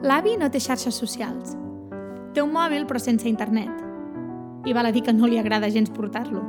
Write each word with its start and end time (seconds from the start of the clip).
L'avi 0.00 0.38
no 0.40 0.48
té 0.48 0.56
xarxes 0.64 0.96
socials. 0.96 1.58
Té 2.32 2.40
un 2.40 2.54
mòbil 2.54 2.86
però 2.88 2.96
sense 3.02 3.28
internet. 3.28 3.68
I 4.64 4.72
val 4.72 4.88
a 4.88 4.92
dir 4.96 5.02
que 5.04 5.12
no 5.12 5.28
li 5.28 5.36
agrada 5.36 5.68
gens 5.68 5.90
portar-lo. 5.92 6.40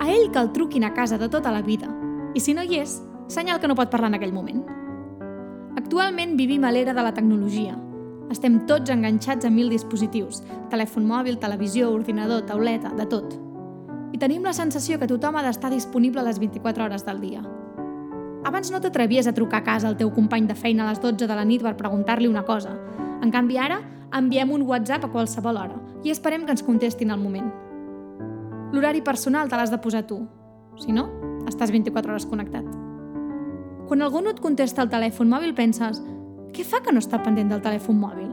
A 0.00 0.08
ell 0.08 0.30
que 0.32 0.40
el 0.40 0.52
truquin 0.56 0.86
a 0.88 0.94
casa 0.96 1.18
de 1.20 1.28
tota 1.28 1.52
la 1.52 1.60
vida. 1.60 1.90
I 2.32 2.40
si 2.40 2.54
no 2.56 2.64
hi 2.64 2.78
és, 2.80 3.02
senyal 3.28 3.60
que 3.60 3.68
no 3.68 3.76
pot 3.76 3.92
parlar 3.92 4.08
en 4.08 4.16
aquell 4.16 4.32
moment. 4.32 4.62
Actualment 5.76 6.32
vivim 6.38 6.64
a 6.64 6.70
l'era 6.72 6.94
de 6.96 7.04
la 7.04 7.12
tecnologia. 7.12 7.76
Estem 8.32 8.62
tots 8.64 8.88
enganxats 8.88 9.44
a 9.44 9.50
mil 9.52 9.68
dispositius, 9.68 10.40
telèfon 10.72 11.04
mòbil, 11.04 11.36
televisió, 11.42 11.90
ordinador, 11.92 12.46
tauleta, 12.48 12.94
de 12.96 13.04
tot. 13.04 13.36
I 14.16 14.22
tenim 14.22 14.48
la 14.48 14.56
sensació 14.56 14.96
que 14.98 15.10
tothom 15.10 15.36
ha 15.36 15.44
d'estar 15.44 15.68
disponible 15.74 16.24
a 16.24 16.24
les 16.24 16.40
24 16.40 16.88
hores 16.88 17.04
del 17.04 17.20
dia. 17.20 17.44
Abans 18.44 18.68
no 18.70 18.80
t'atrevies 18.84 19.26
a 19.26 19.32
trucar 19.32 19.62
a 19.62 19.64
casa 19.64 19.88
al 19.88 19.96
teu 19.96 20.10
company 20.12 20.44
de 20.46 20.54
feina 20.54 20.84
a 20.84 20.90
les 20.90 21.00
12 21.00 21.26
de 21.26 21.34
la 21.34 21.46
nit 21.48 21.62
per 21.64 21.78
preguntar-li 21.78 22.28
una 22.28 22.44
cosa. 22.44 22.74
En 23.24 23.32
canvi, 23.32 23.56
ara 23.56 23.80
enviem 24.14 24.52
un 24.52 24.66
WhatsApp 24.68 25.06
a 25.06 25.10
qualsevol 25.10 25.56
hora 25.56 25.80
i 26.04 26.12
esperem 26.12 26.44
que 26.44 26.52
ens 26.52 26.62
contestin 26.62 27.10
al 27.10 27.22
moment. 27.22 27.48
L'horari 28.74 29.00
personal 29.02 29.48
te 29.48 29.56
l'has 29.56 29.72
de 29.72 29.80
posar 29.80 30.04
tu. 30.06 30.20
Si 30.76 30.92
no, 30.92 31.08
estàs 31.48 31.72
24 31.72 32.12
hores 32.12 32.28
connectat. 32.28 32.68
Quan 33.88 34.04
algú 34.04 34.20
no 34.20 34.32
et 34.34 34.40
contesta 34.44 34.84
al 34.84 34.92
telèfon 34.92 35.30
mòbil 35.30 35.56
penses 35.56 36.02
què 36.54 36.68
fa 36.68 36.82
que 36.84 36.92
no 36.92 37.00
està 37.00 37.18
pendent 37.24 37.48
del 37.50 37.64
telèfon 37.64 37.96
mòbil? 37.98 38.28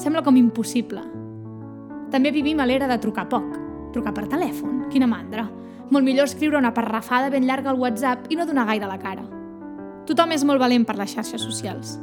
Sembla 0.00 0.22
com 0.22 0.38
impossible. 0.38 1.02
També 2.12 2.30
vivim 2.30 2.60
a 2.60 2.66
l'era 2.70 2.86
de 2.86 3.00
trucar 3.02 3.26
poc. 3.28 3.50
Trucar 3.92 4.14
per 4.14 4.28
telèfon? 4.30 4.86
Quina 4.92 5.10
mandra. 5.10 5.48
Molt 5.90 6.06
millor 6.06 6.30
escriure 6.30 6.58
una 6.58 6.74
parrafada 6.74 7.30
ben 7.30 7.46
llarga 7.46 7.72
al 7.72 7.80
WhatsApp 7.80 8.30
i 8.30 8.38
no 8.38 8.46
donar 8.46 8.66
gaire 8.70 8.86
la 8.86 8.98
cara. 9.02 9.26
Tothom 10.06 10.32
és 10.36 10.44
molt 10.46 10.62
valent 10.62 10.84
per 10.86 10.96
les 10.98 11.12
xarxes 11.16 11.42
socials. 11.42 11.96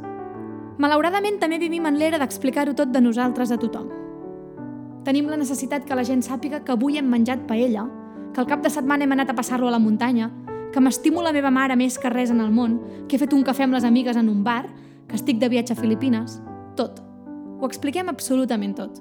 Malauradament 0.78 1.38
també 1.40 1.58
vivim 1.62 1.86
en 1.86 1.98
l'era 1.98 2.18
d'explicar-ho 2.20 2.74
tot 2.76 2.90
de 2.92 3.00
nosaltres 3.00 3.52
a 3.54 3.58
tothom. 3.60 3.88
Tenim 5.04 5.28
la 5.28 5.38
necessitat 5.40 5.84
que 5.84 5.96
la 5.96 6.04
gent 6.04 6.24
sàpiga 6.24 6.62
que 6.64 6.72
avui 6.74 6.98
hem 6.98 7.08
menjat 7.08 7.46
paella, 7.48 7.86
que 8.34 8.42
el 8.42 8.48
cap 8.50 8.64
de 8.64 8.72
setmana 8.72 9.04
hem 9.04 9.14
anat 9.14 9.30
a 9.30 9.36
passar-lo 9.38 9.68
a 9.68 9.74
la 9.74 9.78
muntanya, 9.78 10.30
que 10.72 10.82
m'estimo 10.82 11.22
la 11.22 11.32
meva 11.32 11.52
mare 11.54 11.76
més 11.78 11.98
que 12.00 12.10
res 12.10 12.32
en 12.34 12.40
el 12.42 12.50
món, 12.50 12.80
que 13.08 13.16
he 13.16 13.22
fet 13.22 13.32
un 13.32 13.44
cafè 13.46 13.68
amb 13.68 13.76
les 13.76 13.86
amigues 13.86 14.18
en 14.18 14.28
un 14.28 14.42
bar, 14.44 14.66
que 15.08 15.16
estic 15.16 15.38
de 15.38 15.48
viatge 15.52 15.76
a 15.76 15.80
Filipines... 15.80 16.40
Tot. 16.74 16.98
Ho 17.62 17.68
expliquem 17.68 18.08
absolutament 18.10 18.72
tot. 18.74 18.96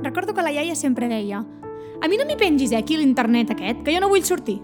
Recordo 0.00 0.32
que 0.32 0.40
la 0.40 0.54
iaia 0.54 0.72
sempre 0.74 1.10
deia 1.10 1.42
a 2.00 2.06
mi 2.06 2.16
no 2.16 2.24
m'hi 2.24 2.36
pengis, 2.38 2.72
eh, 2.72 2.78
aquí 2.78 2.96
l'internet 2.96 3.50
aquest, 3.50 3.82
que 3.82 3.94
jo 3.94 4.00
no 4.00 4.08
vull 4.08 4.22
sortir. 4.22 4.60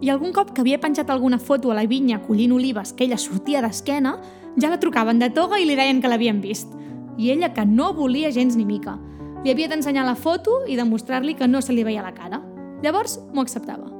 I 0.00 0.08
algun 0.08 0.32
cop 0.32 0.54
que 0.54 0.62
havia 0.62 0.80
penjat 0.80 1.10
alguna 1.12 1.38
foto 1.38 1.70
a 1.70 1.74
la 1.76 1.84
vinya 1.84 2.22
collint 2.24 2.54
olives 2.56 2.94
que 2.96 3.04
ella 3.04 3.18
sortia 3.20 3.60
d'esquena, 3.60 4.14
ja 4.56 4.70
la 4.72 4.80
trucaven 4.80 5.18
de 5.20 5.28
toga 5.28 5.58
i 5.60 5.66
li 5.68 5.76
deien 5.76 6.00
que 6.00 6.08
l'havien 6.08 6.40
vist. 6.40 6.72
I 7.20 7.30
ella, 7.34 7.52
que 7.52 7.66
no 7.68 7.92
volia 7.92 8.30
gens 8.32 8.56
ni 8.56 8.64
mica, 8.64 8.96
li 9.44 9.52
havia 9.52 9.68
d'ensenyar 9.68 10.06
la 10.06 10.16
foto 10.16 10.62
i 10.66 10.76
demostrar-li 10.76 11.36
que 11.36 11.48
no 11.48 11.60
se 11.60 11.76
li 11.76 11.84
veia 11.84 12.04
la 12.04 12.14
cara. 12.16 12.40
Llavors 12.80 13.18
m'ho 13.34 13.44
acceptava. 13.44 13.92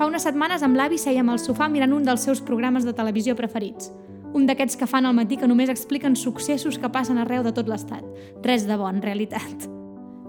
Fa 0.00 0.08
unes 0.08 0.24
setmanes 0.24 0.64
amb 0.64 0.80
l'avi 0.80 0.96
sèiem 0.96 1.28
al 1.28 1.42
sofà 1.42 1.68
mirant 1.68 1.92
un 1.92 2.08
dels 2.08 2.24
seus 2.24 2.40
programes 2.40 2.88
de 2.88 2.96
televisió 2.96 3.36
preferits. 3.36 3.92
Un 4.32 4.46
d'aquests 4.48 4.80
que 4.80 4.88
fan 4.88 5.04
al 5.04 5.16
matí 5.16 5.36
que 5.36 5.48
només 5.50 5.68
expliquen 5.68 6.16
successos 6.16 6.78
que 6.80 6.88
passen 6.88 7.20
arreu 7.20 7.44
de 7.44 7.52
tot 7.52 7.68
l'estat. 7.68 8.06
Res 8.46 8.64
de 8.64 8.80
bon, 8.80 8.96
en 8.96 9.04
realitat. 9.04 9.68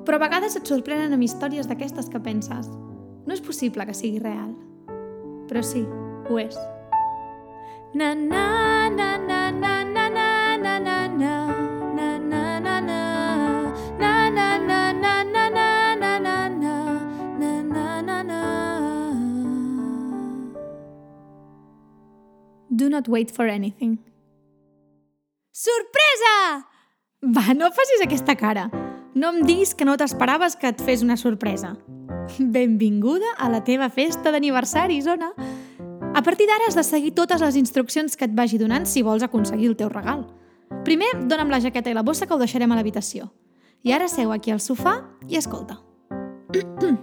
Però 0.04 0.18
a 0.20 0.26
vegades 0.28 0.58
et 0.60 0.68
sorprenen 0.68 1.14
amb 1.14 1.24
històries 1.24 1.70
d'aquestes 1.70 2.10
que 2.12 2.20
penses 2.20 2.68
no 3.26 3.34
és 3.34 3.42
possible 3.42 3.86
que 3.86 3.96
sigui 3.96 4.20
real. 4.20 4.54
Però 5.50 5.62
sí, 5.66 5.84
ho 6.30 6.40
és. 6.40 6.58
Na 7.94 8.14
na 8.16 8.90
na 8.90 9.18
na 9.20 9.52
na 9.52 9.84
na 9.84 10.10
na 10.16 10.30
na 10.58 10.80
na 10.80 10.98
na 10.98 11.20
na 11.20 12.10
na 12.30 12.60
na 12.60 12.80
na 12.90 13.02
Do 22.70 22.90
not 22.90 23.08
wait 23.08 23.30
for 23.30 23.48
anything. 23.48 24.00
Sorpresa! 25.52 26.66
Va, 27.22 27.54
no 27.54 27.70
facis 27.70 28.02
aquesta 28.02 28.34
cara. 28.36 28.72
No 29.14 29.30
em 29.36 29.44
diguis 29.46 29.76
que 29.76 29.86
no 29.86 29.94
t'esperaves 30.00 30.56
que 30.56 30.72
et 30.72 30.82
fes 30.82 31.04
una 31.06 31.18
sorpresa. 31.20 31.76
Benvinguda 32.40 33.36
a 33.38 33.50
la 33.50 33.64
teva 33.64 33.90
festa 33.90 34.32
d'aniversari, 34.32 35.02
Zona. 35.02 35.34
A 36.14 36.22
partir 36.24 36.48
d'ara 36.48 36.68
has 36.68 36.76
de 36.76 36.84
seguir 36.84 37.14
totes 37.16 37.42
les 37.42 37.56
instruccions 37.56 38.16
que 38.16 38.26
et 38.26 38.36
vagi 38.36 38.58
donant 38.58 38.86
si 38.86 39.02
vols 39.02 39.24
aconseguir 39.24 39.68
el 39.72 39.78
teu 39.78 39.90
regal. 39.90 40.26
Primer, 40.86 41.12
dona'm 41.28 41.52
la 41.52 41.60
jaqueta 41.60 41.92
i 41.92 41.94
la 41.94 42.04
bossa 42.04 42.28
que 42.28 42.34
ho 42.34 42.40
deixarem 42.40 42.72
a 42.72 42.76
l'habitació. 42.76 43.32
I 43.84 43.94
ara 43.94 44.08
seu 44.08 44.32
aquí 44.32 44.52
al 44.52 44.60
sofà 44.60 45.02
i 45.28 45.38
escolta. 45.40 45.80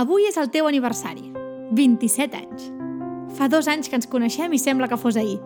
Avui 0.00 0.26
és 0.28 0.36
el 0.40 0.50
teu 0.50 0.66
aniversari. 0.66 1.32
27 1.76 2.36
anys. 2.36 2.70
Fa 3.36 3.48
dos 3.48 3.68
anys 3.68 3.88
que 3.88 3.96
ens 3.98 4.08
coneixem 4.10 4.52
i 4.52 4.58
sembla 4.58 4.88
que 4.88 4.98
fos 4.98 5.16
ahir. 5.16 5.38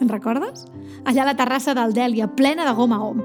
En 0.00 0.08
recordes? 0.08 0.66
Allà 1.04 1.22
a 1.22 1.28
la 1.30 1.36
terrassa 1.36 1.74
del 1.74 1.94
Dèlia, 1.94 2.28
plena 2.36 2.66
de 2.66 2.74
gom 2.74 2.92
a 2.94 2.98
gom. 3.02 3.22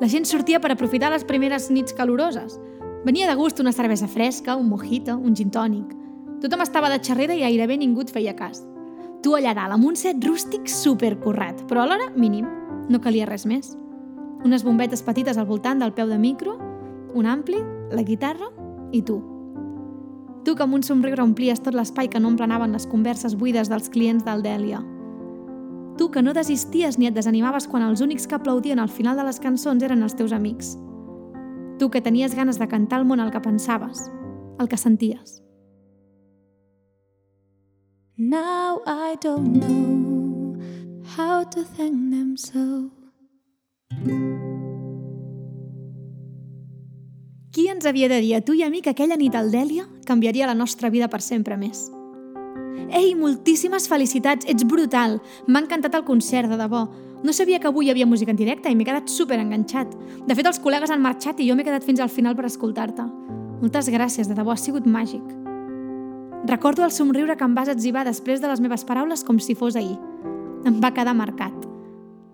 La 0.00 0.08
gent 0.08 0.24
sortia 0.26 0.60
per 0.60 0.72
aprofitar 0.72 1.12
les 1.12 1.24
primeres 1.24 1.70
nits 1.70 1.94
caloroses. 1.96 2.58
Venia 3.04 3.26
de 3.26 3.34
gust 3.34 3.58
una 3.58 3.72
cervesa 3.72 4.06
fresca, 4.06 4.54
un 4.54 4.68
mojito, 4.68 5.16
un 5.18 5.34
gin 5.34 5.50
tònic. 5.50 5.90
Tothom 6.38 6.60
estava 6.62 6.86
de 6.90 7.00
xerrera 7.02 7.34
i 7.34 7.40
gairebé 7.42 7.74
ningú 7.80 8.04
et 8.04 8.12
feia 8.14 8.36
cas. 8.38 8.60
Tu 9.22 9.34
allà 9.34 9.56
dalt, 9.58 9.74
amb 9.74 9.88
un 9.88 9.98
set 9.98 10.22
rústic 10.22 10.70
supercorrat, 10.70 11.64
però 11.66 11.82
alhora 11.82 12.12
mínim. 12.14 12.46
No 12.88 13.00
calia 13.02 13.26
res 13.26 13.42
més. 13.46 13.72
Unes 14.46 14.62
bombetes 14.62 15.02
petites 15.02 15.38
al 15.38 15.48
voltant 15.50 15.82
del 15.82 15.94
peu 15.94 16.06
de 16.06 16.18
micro, 16.18 16.54
un 17.14 17.26
ampli, 17.26 17.58
la 17.90 18.06
guitarra 18.06 18.52
i 18.94 19.02
tu. 19.02 19.18
Tu 20.46 20.54
que 20.54 20.62
amb 20.62 20.78
un 20.78 20.86
somriure 20.86 21.26
omplies 21.26 21.62
tot 21.62 21.74
l'espai 21.74 22.06
que 22.06 22.22
no 22.22 22.30
emplenaven 22.30 22.70
les 22.74 22.86
converses 22.86 23.34
buides 23.34 23.70
dels 23.70 23.90
clients 23.90 24.22
del 24.22 24.46
Dèlia. 24.46 24.78
Tu 25.98 26.10
que 26.10 26.22
no 26.22 26.34
desisties 26.38 26.98
ni 26.98 27.10
et 27.10 27.18
desanimaves 27.18 27.66
quan 27.66 27.82
els 27.82 28.00
únics 28.00 28.30
que 28.30 28.38
aplaudien 28.38 28.78
al 28.78 28.90
final 28.90 29.18
de 29.18 29.26
les 29.26 29.42
cançons 29.42 29.82
eren 29.82 30.02
els 30.02 30.14
teus 30.14 30.32
amics. 30.32 30.76
Tu 31.82 31.90
que 31.90 32.00
tenies 32.00 32.36
ganes 32.36 32.60
de 32.60 32.68
cantar 32.68 33.00
al 33.00 33.04
món 33.04 33.18
el 33.18 33.32
que 33.34 33.40
pensaves, 33.42 34.04
el 34.62 34.68
que 34.70 34.76
senties. 34.78 35.42
Now 38.16 38.82
I 38.86 39.18
don't 39.20 39.58
know 39.58 40.54
how 41.16 41.42
to 41.42 41.64
thank 41.64 42.12
them 42.12 42.36
so. 42.36 42.86
Qui 47.50 47.66
ens 47.66 47.84
havia 47.84 48.06
de 48.06 48.20
dir 48.22 48.36
a 48.36 48.44
tu 48.46 48.54
i 48.54 48.62
a 48.62 48.70
mi 48.70 48.78
que 48.78 48.94
aquella 48.94 49.18
nit 49.18 49.34
al 49.34 49.50
Dèlia 49.50 49.88
canviaria 50.06 50.46
la 50.46 50.54
nostra 50.54 50.86
vida 50.88 51.10
per 51.10 51.18
sempre 51.18 51.58
més? 51.58 51.88
Ei, 52.94 53.16
moltíssimes 53.18 53.90
felicitats, 53.90 54.46
ets 54.46 54.62
brutal! 54.62 55.18
M'ha 55.48 55.66
encantat 55.66 55.98
el 55.98 56.06
concert, 56.06 56.46
de 56.46 56.62
debò. 56.62 56.86
No 57.22 57.32
sabia 57.32 57.60
que 57.60 57.68
avui 57.70 57.86
hi 57.86 57.90
havia 57.92 58.06
música 58.06 58.32
en 58.32 58.36
directe 58.36 58.70
i 58.70 58.74
m'he 58.74 58.84
quedat 58.84 59.06
super 59.06 59.38
enganxat. 59.38 59.92
De 60.26 60.34
fet, 60.34 60.46
els 60.48 60.58
col·legues 60.62 60.90
han 60.90 61.02
marxat 61.02 61.38
i 61.38 61.46
jo 61.46 61.54
m'he 61.54 61.62
quedat 61.62 61.84
fins 61.86 62.00
al 62.02 62.10
final 62.10 62.34
per 62.34 62.48
escoltar-te. 62.48 63.04
Moltes 63.62 63.90
gràcies, 63.94 64.26
de 64.26 64.34
debò, 64.34 64.50
ha 64.50 64.58
sigut 64.58 64.88
màgic. 64.90 65.22
Recordo 66.50 66.82
el 66.82 66.90
somriure 66.90 67.36
que 67.38 67.46
em 67.46 67.54
vas 67.54 67.70
etzibar 67.70 68.02
després 68.08 68.42
de 68.42 68.50
les 68.50 68.60
meves 68.60 68.82
paraules 68.82 69.22
com 69.22 69.38
si 69.38 69.54
fos 69.54 69.78
ahir. 69.78 69.94
Em 70.66 70.80
va 70.82 70.90
quedar 70.90 71.14
marcat. 71.14 71.54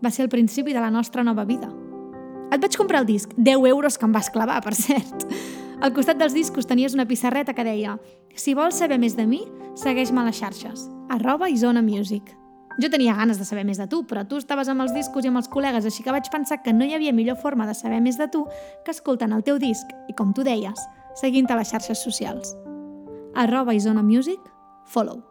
Va 0.01 0.11
ser 0.11 0.25
el 0.25 0.33
principi 0.33 0.73
de 0.73 0.81
la 0.81 0.91
nostra 0.91 1.23
nova 1.23 1.45
vida. 1.45 1.69
Et 2.49 2.57
vaig 2.57 2.81
comprar 2.81 3.05
el 3.05 3.11
disc, 3.13 3.37
10 3.37 3.69
euros 3.69 3.99
que 3.99 4.09
em 4.09 4.17
vas 4.17 4.33
clavar, 4.33 4.63
per 4.65 4.73
cert. 4.73 5.29
Al 5.85 5.93
costat 5.93 6.17
dels 6.17 6.33
discos 6.33 6.67
tenies 6.67 6.97
una 6.97 7.05
pissarreta 7.07 7.53
que 7.53 7.67
deia 7.67 7.99
«Si 8.35 8.57
vols 8.57 8.81
saber 8.81 8.97
més 8.99 9.21
de 9.21 9.29
mi, 9.29 9.45
segueix-me 9.77 10.25
a 10.25 10.31
les 10.31 10.41
xarxes, 10.41 10.89
arroba 11.13 11.53
i 11.53 11.61
zona 11.61 11.85
music». 11.85 12.39
Jo 12.79 12.91
tenia 12.91 13.17
ganes 13.19 13.41
de 13.41 13.45
saber 13.45 13.65
més 13.67 13.79
de 13.81 13.89
tu, 13.91 14.05
però 14.07 14.23
tu 14.29 14.39
estaves 14.39 14.69
amb 14.71 14.85
els 14.85 14.93
discos 14.95 15.25
i 15.25 15.31
amb 15.33 15.41
els 15.41 15.49
col·legues, 15.51 15.87
així 15.89 16.05
que 16.07 16.15
vaig 16.15 16.31
pensar 16.31 16.61
que 16.63 16.73
no 16.73 16.87
hi 16.87 16.95
havia 16.95 17.13
millor 17.13 17.39
forma 17.43 17.67
de 17.67 17.75
saber 17.75 17.99
més 18.01 18.19
de 18.19 18.29
tu 18.31 18.45
que 18.87 18.95
escoltant 18.95 19.35
el 19.35 19.43
teu 19.43 19.59
disc 19.59 19.91
i, 20.07 20.15
com 20.15 20.31
tu 20.35 20.47
deies, 20.47 20.85
seguint-te 21.19 21.57
a 21.57 21.59
les 21.59 21.73
xarxes 21.75 22.05
socials. 22.07 22.55
Arroba 23.35 23.75
i 23.75 23.83
zona 23.83 24.03
music, 24.03 24.39
follow. 24.87 25.25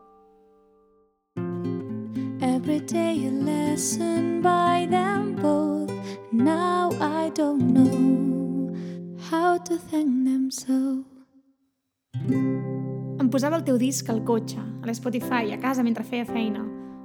Every 2.41 2.79
day 2.79 3.27
a 3.27 3.31
lesson 3.31 4.41
by 4.41 4.87
them 4.89 5.35
both 5.35 5.91
Now 6.31 6.91
I 6.99 7.31
don't 7.33 7.71
know 7.71 8.75
how 9.31 9.57
to 9.57 9.77
thank 9.77 10.25
them 10.25 10.51
so 10.51 11.05
Em 13.17 13.29
posava 13.31 13.55
el 13.57 13.63
teu 13.63 13.77
disc 13.79 14.09
al 14.09 14.19
cotxe, 14.27 14.59
a 14.59 14.87
l'Spotify, 14.87 15.53
a 15.53 15.59
casa 15.61 15.83
mentre 15.83 16.03
feia 16.03 16.25
feina, 16.25 16.61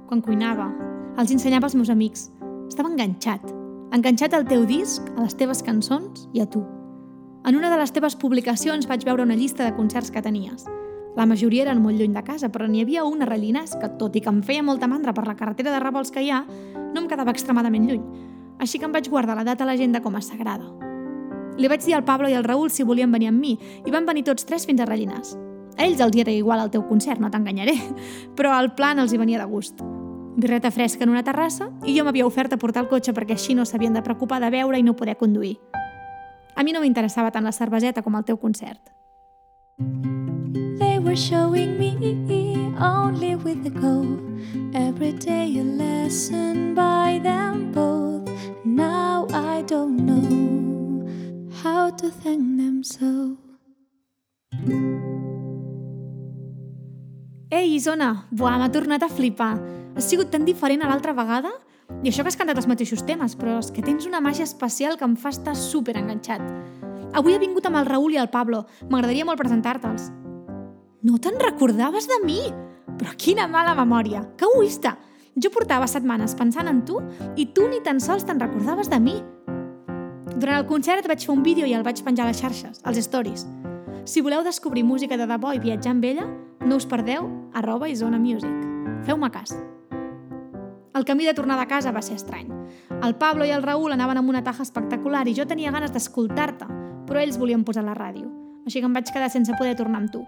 quan 0.07 0.21
cuinava. 0.21 0.69
Els 1.17 1.31
ensenyava 1.31 1.67
als 1.69 1.75
meus 1.75 1.89
amics. 1.89 2.29
Estava 2.67 2.89
enganxat. 2.89 3.43
Enganxat 3.93 4.33
al 4.33 4.47
teu 4.49 4.65
disc, 4.65 5.05
a 5.17 5.25
les 5.25 5.35
teves 5.37 5.61
cançons 5.63 6.27
i 6.33 6.41
a 6.41 6.47
tu. 6.49 6.63
En 7.45 7.57
una 7.59 7.69
de 7.69 7.77
les 7.77 7.91
teves 7.91 8.15
publicacions 8.15 8.87
vaig 8.87 9.03
veure 9.05 9.23
una 9.23 9.35
llista 9.35 9.65
de 9.65 9.75
concerts 9.75 10.11
que 10.11 10.21
tenies. 10.23 10.65
La 11.15 11.27
majoria 11.29 11.67
eren 11.67 11.81
molt 11.83 11.99
lluny 11.99 12.13
de 12.15 12.23
casa, 12.25 12.49
però 12.49 12.65
n'hi 12.65 12.81
havia 12.81 13.03
un 13.05 13.21
a 13.21 13.27
Rellinars 13.29 13.75
que, 13.77 13.91
tot 13.99 14.15
i 14.15 14.21
que 14.23 14.31
em 14.31 14.41
feia 14.41 14.63
molta 14.65 14.89
mandra 14.89 15.13
per 15.13 15.27
la 15.27 15.35
carretera 15.37 15.73
de 15.73 15.81
revolts 15.83 16.09
que 16.09 16.23
hi 16.23 16.31
ha, 16.33 16.41
no 16.73 17.03
em 17.03 17.09
quedava 17.09 17.35
extremadament 17.35 17.89
lluny. 17.89 18.05
així 18.63 18.79
que 18.79 18.85
em 18.85 18.93
vaig 18.93 19.09
guardar 19.09 19.35
la 19.35 19.43
data 19.43 19.65
a 19.65 19.67
l'agenda 19.67 19.99
com 19.99 20.15
a 20.15 20.21
sagrada. 20.21 20.63
Li 21.57 21.67
vaig 21.67 21.83
dir 21.83 21.95
al 21.97 22.05
Pablo 22.05 22.29
i 22.29 22.33
al 22.33 22.45
Raül 22.45 22.69
si 22.71 22.83
volien 22.83 23.11
venir 23.11 23.27
amb 23.27 23.41
mi 23.41 23.57
i 23.85 23.91
van 23.91 24.05
venir 24.05 24.23
tots 24.23 24.45
tres 24.45 24.65
fins 24.65 24.79
a 24.79 24.85
Rellinars. 24.85 25.35
A 25.77 25.85
ells 25.85 26.01
els 26.01 26.15
era 26.17 26.31
igual 26.31 26.59
al 26.59 26.71
teu 26.71 26.85
concert, 26.87 27.19
no 27.19 27.31
t'enganyaré, 27.31 27.75
però 28.37 28.53
el 28.59 28.73
plan 28.77 28.99
els 28.99 29.13
hi 29.13 29.21
venia 29.21 29.41
de 29.41 29.49
gust. 29.49 29.81
Birreta 30.35 30.71
fresca 30.71 31.05
en 31.05 31.13
una 31.13 31.23
terrassa 31.23 31.69
i 31.85 31.93
jo 31.97 32.05
m'havia 32.05 32.25
ofert 32.25 32.53
a 32.53 32.57
portar 32.57 32.83
el 32.83 32.89
cotxe 32.89 33.13
perquè 33.13 33.37
així 33.37 33.53
no 33.53 33.65
s'havien 33.69 33.93
de 33.93 34.01
preocupar 34.01 34.41
de 34.41 34.49
veure 34.49 34.79
i 34.79 34.83
no 34.83 34.95
poder 34.97 35.17
conduir. 35.17 35.59
A 36.55 36.63
mi 36.63 36.73
no 36.73 36.81
m'interessava 36.81 37.31
tant 37.31 37.45
la 37.45 37.53
cerveseta 37.53 38.01
com 38.01 38.15
el 38.17 38.25
teu 38.25 38.37
concert. 38.37 38.81
They 40.79 40.99
were 40.99 41.15
showing 41.15 41.77
me 41.77 41.93
only 42.79 43.35
with 43.35 43.63
the 43.63 43.69
go. 43.69 44.19
Every 44.73 45.13
day 45.13 45.57
a 45.59 45.63
lesson 45.63 46.75
by 46.75 47.19
them 47.21 47.71
both. 47.71 48.29
Now 48.65 49.27
I 49.31 49.63
don't 49.63 49.97
know 50.05 51.07
how 51.63 51.91
to 51.91 52.09
thank 52.09 52.57
them 52.57 52.83
so. 52.83 53.37
Ei, 57.53 57.75
Isona! 57.77 58.25
Buah, 58.33 58.55
m'ha 58.57 58.71
tornat 58.73 59.03
a 59.05 59.07
flipar. 59.13 59.59
Has 59.93 60.07
sigut 60.09 60.31
tan 60.33 60.41
diferent 60.41 60.81
a 60.81 60.87
l'altra 60.89 61.13
vegada? 61.13 61.51
I 62.01 62.09
això 62.09 62.23
que 62.25 62.31
has 62.31 62.37
cantat 62.39 62.57
els 62.57 62.65
mateixos 62.65 63.03
temes, 63.05 63.35
però 63.37 63.59
és 63.61 63.69
que 63.69 63.83
tens 63.85 64.07
una 64.09 64.21
màgia 64.25 64.47
especial 64.47 64.97
que 64.97 65.05
em 65.05 65.13
fa 65.13 65.29
estar 65.29 65.53
super 65.53 65.93
enganxat. 65.99 66.41
Avui 67.13 67.35
he 67.35 67.41
vingut 67.43 67.67
amb 67.69 67.77
el 67.77 67.85
Raül 67.85 68.15
i 68.15 68.17
el 68.17 68.31
Pablo. 68.33 68.63
M'agradaria 68.89 69.27
molt 69.29 69.37
presentar-te'ls. 69.37 70.07
No 71.05 71.19
te'n 71.21 71.37
recordaves 71.43 72.09
de 72.09 72.17
mi? 72.25 72.39
Però 72.97 73.13
quina 73.21 73.45
mala 73.45 73.75
memòria! 73.77 74.23
Que 74.33 74.49
egoista! 74.49 74.95
Jo 75.37 75.53
portava 75.53 75.85
setmanes 75.85 76.33
pensant 76.39 76.71
en 76.71 76.81
tu 76.87 77.03
i 77.37 77.51
tu 77.53 77.67
ni 77.69 77.83
tan 77.85 78.01
sols 78.01 78.25
te'n 78.25 78.41
recordaves 78.41 78.89
de 78.89 78.97
mi. 78.97 79.19
Durant 80.33 80.57
el 80.57 80.65
concert 80.65 81.05
vaig 81.05 81.21
fer 81.21 81.35
un 81.37 81.45
vídeo 81.45 81.69
i 81.69 81.77
el 81.77 81.85
vaig 81.85 82.01
penjar 82.01 82.25
a 82.25 82.33
les 82.33 82.41
xarxes, 82.41 82.81
als 82.81 83.05
stories. 83.05 83.45
Si 84.05 84.19
voleu 84.19 84.43
descobrir 84.43 84.83
música 84.83 85.15
de 85.15 85.23
debò 85.23 85.53
i 85.55 85.61
viatjar 85.63 85.93
amb 85.93 86.03
ella, 86.03 86.25
no 86.59 86.75
us 86.75 86.85
perdeu 86.85 87.23
arroba 87.55 87.87
Isona 87.87 88.19
Music. 88.19 88.51
Feu-me 89.07 89.29
cas. 89.31 89.53
El 90.93 91.05
camí 91.05 91.23
de 91.23 91.33
tornada 91.33 91.63
a 91.63 91.67
casa 91.67 91.93
va 91.95 92.01
ser 92.01 92.17
estrany. 92.19 92.49
El 93.01 93.15
Pablo 93.15 93.45
i 93.47 93.53
el 93.55 93.63
Raül 93.63 93.95
anaven 93.95 94.19
amb 94.19 94.29
una 94.29 94.43
taja 94.43 94.65
espectacular 94.67 95.23
i 95.27 95.35
jo 95.37 95.45
tenia 95.47 95.71
ganes 95.71 95.93
d'escoltar-te, 95.95 96.67
però 97.07 97.21
ells 97.21 97.39
volien 97.39 97.63
posar 97.63 97.85
la 97.87 97.95
ràdio, 97.95 98.27
així 98.67 98.81
que 98.81 98.89
em 98.89 98.93
vaig 98.93 99.07
quedar 99.07 99.29
sense 99.31 99.55
poder 99.55 99.77
tornar 99.79 100.01
amb 100.01 100.11
tu. 100.11 100.25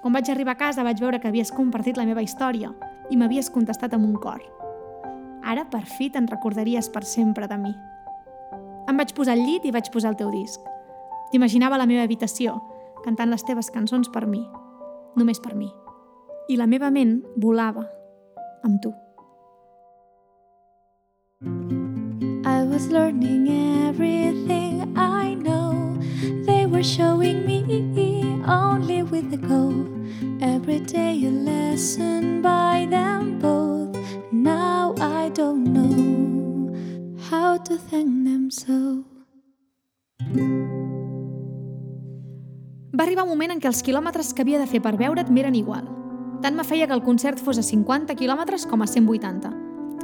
Quan 0.00 0.14
vaig 0.14 0.30
arribar 0.30 0.54
a 0.54 0.60
casa 0.62 0.84
vaig 0.86 1.02
veure 1.02 1.18
que 1.18 1.28
havies 1.32 1.50
compartit 1.50 1.98
la 1.98 2.06
meva 2.06 2.22
història 2.22 2.70
i 3.10 3.18
m'havies 3.18 3.50
contestat 3.50 3.96
amb 3.98 4.06
un 4.06 4.14
cor. 4.22 4.38
Ara, 5.42 5.66
per 5.66 5.82
fi, 5.82 6.12
te'n 6.14 6.30
recordaries 6.30 6.88
per 6.94 7.02
sempre 7.02 7.50
de 7.50 7.58
mi. 7.58 7.74
Em 8.86 8.96
vaig 8.96 9.10
posar 9.18 9.34
al 9.34 9.42
llit 9.42 9.66
i 9.66 9.74
vaig 9.74 9.90
posar 9.90 10.14
el 10.14 10.20
teu 10.20 10.30
disc. 10.30 10.62
T'imaginava 11.32 11.80
la 11.80 11.86
meva 11.90 12.04
habitació, 12.06 12.60
cantant 13.04 13.30
les 13.30 13.44
teves 13.44 13.70
cançons 13.70 14.08
per 14.08 14.24
mi. 14.26 14.42
Només 15.16 15.40
per 15.40 15.54
mi. 15.54 15.68
I 16.48 16.56
la 16.60 16.66
meva 16.66 16.90
ment 16.90 17.20
volava 17.40 17.84
amb 18.64 18.80
tu. 18.82 18.92
I 22.44 22.62
was 22.64 22.88
learning 22.88 23.48
everything 23.88 24.96
I 24.96 25.34
know. 25.34 25.98
They 26.46 26.66
were 26.66 26.82
showing 26.82 27.44
me 27.46 27.62
only 28.46 29.02
with 29.02 29.30
the 29.30 29.36
go. 29.36 29.72
Every 30.40 30.80
day 30.80 31.24
a 31.24 31.30
lesson 31.30 32.42
by 32.42 32.86
them 32.90 33.38
both. 33.38 33.96
Now 34.32 34.94
I 35.00 35.30
don't 35.30 35.64
know 35.72 37.16
how 37.30 37.56
to 37.58 37.76
thank 37.76 38.24
them 38.24 38.50
so. 38.50 39.04
Va 42.96 43.02
arribar 43.02 43.24
un 43.24 43.32
moment 43.32 43.50
en 43.50 43.58
què 43.58 43.66
els 43.66 43.80
quilòmetres 43.82 44.28
que 44.34 44.44
havia 44.44 44.60
de 44.60 44.68
fer 44.70 44.78
per 44.78 44.92
veure't 44.94 45.30
m'eren 45.34 45.56
igual. 45.58 45.88
Tant 46.44 46.54
me 46.54 46.62
feia 46.62 46.86
que 46.86 46.94
el 46.94 47.02
concert 47.02 47.40
fos 47.42 47.58
a 47.58 47.64
50 47.66 48.14
quilòmetres 48.14 48.68
com 48.70 48.84
a 48.84 48.86
180. 48.86 49.50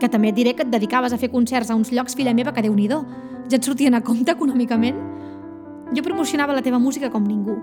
Que 0.00 0.08
també 0.10 0.32
et 0.32 0.34
diré 0.34 0.56
que 0.58 0.64
et 0.66 0.72
dedicaves 0.72 1.14
a 1.14 1.18
fer 1.20 1.30
concerts 1.30 1.70
a 1.70 1.76
uns 1.78 1.92
llocs, 1.94 2.16
filla 2.18 2.34
meva, 2.34 2.50
que 2.50 2.64
déu 2.66 2.74
nhi 2.74 2.88
Ja 2.90 3.56
et 3.56 3.64
sortien 3.64 3.94
a 3.94 4.00
compte 4.00 4.32
econòmicament? 4.32 4.96
Jo 5.94 6.02
promocionava 6.02 6.52
la 6.52 6.62
teva 6.62 6.78
música 6.78 7.10
com 7.10 7.22
ningú. 7.22 7.56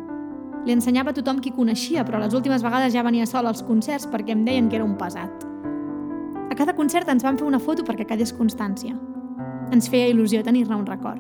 Li 0.66 0.72
ensenyava 0.72 1.12
a 1.12 1.14
tothom 1.14 1.40
qui 1.40 1.52
coneixia, 1.52 2.06
però 2.06 2.20
les 2.20 2.34
últimes 2.34 2.64
vegades 2.64 2.94
ja 2.94 3.04
venia 3.04 3.26
sol 3.26 3.48
als 3.48 3.64
concerts 3.64 4.08
perquè 4.08 4.32
em 4.32 4.46
deien 4.46 4.70
que 4.70 4.76
era 4.76 4.86
un 4.86 4.98
pesat. 4.98 5.44
A 6.52 6.56
cada 6.56 6.74
concert 6.74 7.08
ens 7.10 7.24
van 7.24 7.38
fer 7.38 7.48
una 7.48 7.60
foto 7.60 7.84
perquè 7.84 8.06
quedés 8.06 8.34
constància. 8.34 8.96
Ens 9.72 9.90
feia 9.90 10.08
il·lusió 10.08 10.44
tenir-ne 10.44 10.76
un 10.76 10.86
record. 10.86 11.20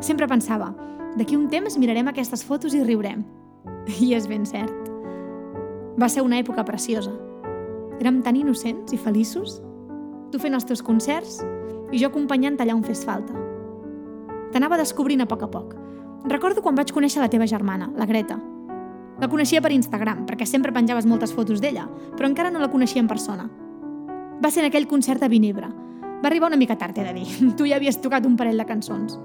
Sempre 0.00 0.28
pensava, 0.28 0.74
d'aquí 1.18 1.36
un 1.36 1.48
temps 1.48 1.78
mirarem 1.78 2.08
aquestes 2.10 2.44
fotos 2.44 2.74
i 2.74 2.82
riurem. 2.82 3.24
I 4.00 4.14
és 4.16 4.26
ben 4.30 4.46
cert. 4.48 4.90
Va 6.00 6.08
ser 6.10 6.24
una 6.26 6.40
època 6.42 6.64
preciosa. 6.66 7.12
Érem 8.00 8.20
tan 8.22 8.36
innocents 8.36 8.92
i 8.92 8.98
feliços. 8.98 9.60
Tu 10.32 10.40
fent 10.42 10.56
els 10.56 10.66
teus 10.66 10.82
concerts 10.82 11.38
i 11.92 12.00
jo 12.00 12.10
acompanyant 12.10 12.58
allà 12.58 12.74
on 12.74 12.82
fes 12.82 13.04
falta. 13.06 13.36
T'anava 14.54 14.78
descobrint 14.80 15.22
a 15.22 15.28
poc 15.30 15.44
a 15.46 15.50
poc. 15.50 15.76
Recordo 16.30 16.62
quan 16.64 16.74
vaig 16.74 16.90
conèixer 16.94 17.22
la 17.22 17.30
teva 17.30 17.46
germana, 17.46 17.90
la 17.94 18.06
Greta. 18.08 18.38
La 19.20 19.28
coneixia 19.30 19.60
per 19.62 19.70
Instagram, 19.70 20.24
perquè 20.26 20.46
sempre 20.48 20.72
penjaves 20.74 21.06
moltes 21.06 21.34
fotos 21.34 21.60
d'ella, 21.62 21.86
però 22.16 22.26
encara 22.26 22.50
no 22.50 22.62
la 22.62 22.70
coneixia 22.72 23.02
en 23.04 23.10
persona. 23.10 23.46
Va 24.42 24.50
ser 24.50 24.64
en 24.64 24.70
aquell 24.70 24.88
concert 24.90 25.22
a 25.22 25.30
Vinebre. 25.30 25.68
Va 26.24 26.30
arribar 26.30 26.48
una 26.50 26.58
mica 26.58 26.78
tard, 26.80 26.98
he 26.98 27.04
de 27.04 27.14
dir. 27.20 27.28
Tu 27.58 27.70
ja 27.70 27.78
havies 27.78 28.00
tocat 28.02 28.26
un 28.26 28.36
parell 28.40 28.58
de 28.58 28.66
cançons. 28.66 29.18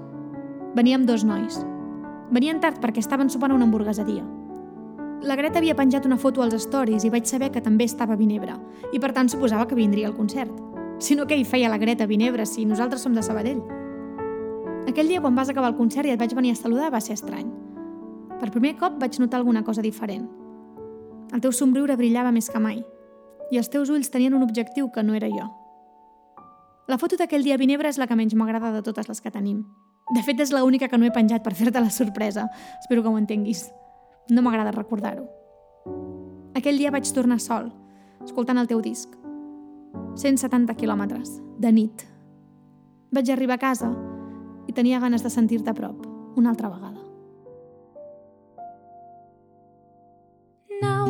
Veníem 0.76 1.06
dos 1.06 1.24
nois. 1.24 1.58
Venien 2.30 2.60
tard 2.62 2.78
perquè 2.78 3.02
estaven 3.02 3.30
sopant 3.30 3.50
a 3.50 3.56
una 3.58 3.66
hamburgueseria. 3.66 4.22
La 5.26 5.36
Greta 5.36 5.58
havia 5.58 5.74
penjat 5.76 6.06
una 6.06 6.16
foto 6.16 6.40
als 6.40 6.54
stories 6.62 7.04
i 7.04 7.10
vaig 7.10 7.26
saber 7.28 7.50
que 7.52 7.60
també 7.60 7.84
estava 7.84 8.14
a 8.14 8.16
Vinebre, 8.16 8.54
i 8.94 9.00
per 9.02 9.10
tant 9.12 9.28
suposava 9.28 9.66
que 9.68 9.76
vindria 9.76 10.08
al 10.08 10.16
concert. 10.16 10.54
Si 11.02 11.16
no, 11.16 11.26
què 11.26 11.36
hi 11.36 11.44
feia 11.44 11.68
la 11.68 11.80
Greta 11.80 12.06
a 12.06 12.08
Vinebre 12.08 12.46
si 12.46 12.64
nosaltres 12.64 13.02
som 13.04 13.12
de 13.12 13.22
Sabadell? 13.22 13.60
Aquell 14.88 15.10
dia, 15.10 15.20
quan 15.20 15.34
vas 15.36 15.50
acabar 15.50 15.72
el 15.72 15.76
concert 15.76 16.08
i 16.08 16.14
et 16.14 16.20
vaig 16.20 16.32
venir 16.34 16.54
a 16.54 16.60
saludar, 16.60 16.88
va 16.94 17.02
ser 17.04 17.18
estrany. 17.18 17.50
Per 18.40 18.48
primer 18.48 18.76
cop 18.78 18.96
vaig 19.02 19.18
notar 19.20 19.42
alguna 19.42 19.64
cosa 19.64 19.82
diferent. 19.84 20.24
El 21.34 21.42
teu 21.44 21.52
somriure 21.52 21.98
brillava 21.98 22.32
més 22.32 22.48
que 22.48 22.62
mai, 22.62 22.80
i 23.50 23.58
els 23.58 23.68
teus 23.68 23.90
ulls 23.90 24.10
tenien 24.10 24.34
un 24.34 24.46
objectiu 24.46 24.88
que 24.94 25.02
no 25.02 25.18
era 25.18 25.28
jo. 25.28 25.50
La 26.88 26.98
foto 26.98 27.18
d'aquell 27.18 27.44
dia 27.44 27.58
a 27.58 27.60
Vinebre 27.60 27.90
és 27.90 27.98
la 27.98 28.06
que 28.06 28.16
menys 28.16 28.34
m'agrada 28.34 28.72
de 28.72 28.82
totes 28.86 29.10
les 29.10 29.20
que 29.20 29.30
tenim. 29.30 29.64
De 30.10 30.22
fet, 30.26 30.40
és 30.42 30.50
l'única 30.50 30.88
que 30.90 30.98
no 30.98 31.06
he 31.06 31.14
penjat 31.14 31.44
per 31.44 31.54
fer-te 31.54 31.80
la 31.80 31.90
sorpresa. 31.94 32.48
Espero 32.80 33.02
que 33.02 33.08
ho 33.08 33.18
entenguis. 33.18 33.68
No 34.30 34.42
m'agrada 34.42 34.74
recordar-ho. 34.74 35.28
Aquell 36.58 36.78
dia 36.78 36.90
vaig 36.90 37.06
tornar 37.14 37.38
sol, 37.40 37.70
escoltant 38.24 38.58
el 38.58 38.68
teu 38.70 38.82
disc. 38.82 39.14
170 40.18 40.74
quilòmetres, 40.74 41.38
de 41.62 41.70
nit. 41.72 42.06
Vaig 43.14 43.30
arribar 43.30 43.58
a 43.58 43.62
casa 43.62 43.90
i 44.68 44.74
tenia 44.74 45.00
ganes 45.02 45.22
de 45.22 45.30
sentir-te 45.30 45.70
a 45.70 45.74
prop, 45.74 46.02
una 46.36 46.50
altra 46.50 46.70
vegada. 46.70 46.98
Now 50.82 51.06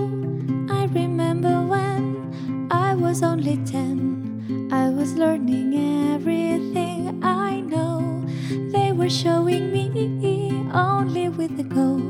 I 0.68 0.86
remember 0.92 1.60
when 1.66 2.68
I 2.70 2.94
was 2.94 3.22
only 3.22 3.56
10. 3.64 4.68
I 4.72 4.88
was 4.90 5.14
learning 5.14 5.74
everything 6.14 7.18
I 7.22 7.60
know. 7.60 7.89
They 8.90 8.96
were 8.96 9.08
showing 9.08 9.70
me 9.70 9.86
only 10.74 11.28
with 11.28 11.56
the 11.56 11.62
go. 11.62 12.02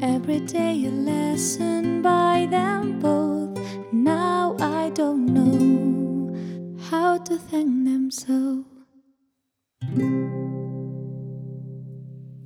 Every 0.00 0.40
day 0.40 0.86
a 0.86 0.90
lesson 0.90 2.00
by 2.00 2.48
them 2.48 2.98
both. 2.98 3.60
Now 3.92 4.56
I 4.58 4.88
don't 4.94 5.26
know 5.28 6.32
how 6.88 7.18
to 7.18 7.36
thank 7.36 7.84
them 7.84 8.08
so. 8.10 8.64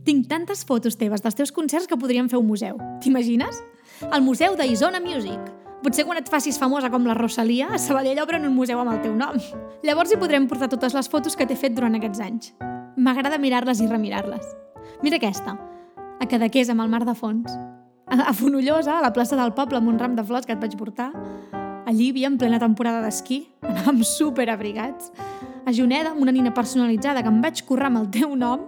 Tinc 0.02 0.26
tantes 0.26 0.64
fotos 0.66 0.98
teves 0.98 1.22
dels 1.22 1.38
teus 1.38 1.54
concerts 1.54 1.86
que 1.86 1.94
podríem 1.94 2.26
fer 2.26 2.40
un 2.42 2.50
museu. 2.50 2.82
T'imagines? 2.98 3.62
El 4.10 4.26
museu 4.26 4.58
d'Isona 4.58 4.98
Music. 4.98 5.38
Potser 5.84 6.02
quan 6.02 6.18
et 6.18 6.26
facis 6.26 6.58
famosa 6.58 6.90
com 6.90 7.06
la 7.06 7.14
Rosalia, 7.14 7.70
a 7.70 7.78
Sabadell 7.78 8.18
obren 8.26 8.42
un 8.42 8.58
museu 8.58 8.82
amb 8.82 8.96
el 8.96 8.98
teu 9.06 9.14
nom. 9.14 9.38
Llavors 9.86 10.10
hi 10.10 10.18
podrem 10.18 10.50
portar 10.50 10.66
totes 10.66 10.98
les 10.98 11.06
fotos 11.06 11.38
que 11.38 11.46
t'he 11.46 11.54
fet 11.54 11.78
durant 11.78 11.94
aquests 11.94 12.26
anys. 12.26 12.50
M'agrada 12.98 13.38
mirar-les 13.38 13.78
i 13.78 13.86
remirar-les. 13.86 14.46
Mira 15.04 15.20
aquesta, 15.20 15.52
a 16.18 16.26
Cadaqués 16.26 16.66
amb 16.72 16.82
el 16.82 16.88
mar 16.90 17.04
de 17.06 17.14
fons. 17.14 17.52
A 18.10 18.32
Fonollosa, 18.34 18.96
a 18.98 19.04
la 19.04 19.12
plaça 19.14 19.36
del 19.38 19.52
poble, 19.54 19.78
amb 19.78 19.92
un 19.92 20.00
ram 20.00 20.16
de 20.16 20.24
flors 20.26 20.48
que 20.48 20.56
et 20.56 20.58
vaig 20.58 20.74
portar. 20.80 21.12
A 21.54 21.92
Llívia, 21.94 22.26
en 22.26 22.38
plena 22.40 22.58
temporada 22.58 23.04
d'esquí, 23.04 23.44
anàvem 23.70 24.02
super 24.02 24.48
abrigats. 24.50 25.12
A 25.62 25.74
Juneda, 25.76 26.10
amb 26.10 26.24
una 26.24 26.34
nina 26.34 26.50
personalitzada 26.56 27.22
que 27.22 27.30
em 27.30 27.38
vaig 27.44 27.62
currar 27.68 27.92
amb 27.92 28.02
el 28.02 28.08
teu 28.18 28.34
nom. 28.34 28.64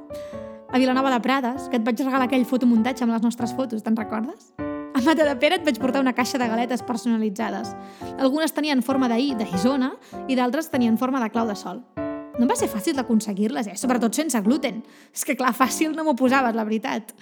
A 0.70 0.78
Vilanova 0.78 1.10
de 1.10 1.18
Prades, 1.24 1.66
que 1.66 1.80
et 1.80 1.86
vaig 1.88 1.98
regalar 1.98 2.28
aquell 2.28 2.46
fotomuntatge 2.46 3.02
amb 3.02 3.16
les 3.16 3.24
nostres 3.26 3.54
fotos, 3.56 3.82
te'n 3.82 3.98
recordes? 3.98 4.52
A 4.60 5.02
Mata 5.02 5.26
de 5.26 5.34
Pere 5.42 5.58
et 5.58 5.66
vaig 5.66 5.80
portar 5.82 6.04
una 6.04 6.14
caixa 6.14 6.38
de 6.38 6.46
galetes 6.46 6.86
personalitzades. 6.86 7.74
Algunes 8.20 8.54
tenien 8.54 8.84
forma 8.86 9.10
d'I, 9.10 9.34
d'Isona, 9.40 9.96
i 10.28 10.38
d'altres 10.38 10.70
tenien 10.70 11.00
forma 11.00 11.18
de 11.24 11.32
clau 11.34 11.50
de 11.50 11.58
sol. 11.58 11.82
No 12.40 12.46
va 12.48 12.56
ser 12.56 12.70
fàcil 12.72 12.96
d'aconseguir-les, 12.96 13.66
eh? 13.68 13.76
Sobretot 13.76 14.16
sense 14.16 14.38
gluten. 14.40 14.78
És 15.12 15.26
que, 15.28 15.34
clar, 15.36 15.52
fàcil 15.52 15.92
no 15.92 16.06
m'ho 16.06 16.14
posaves, 16.16 16.54
la 16.56 16.64
veritat. 16.64 17.12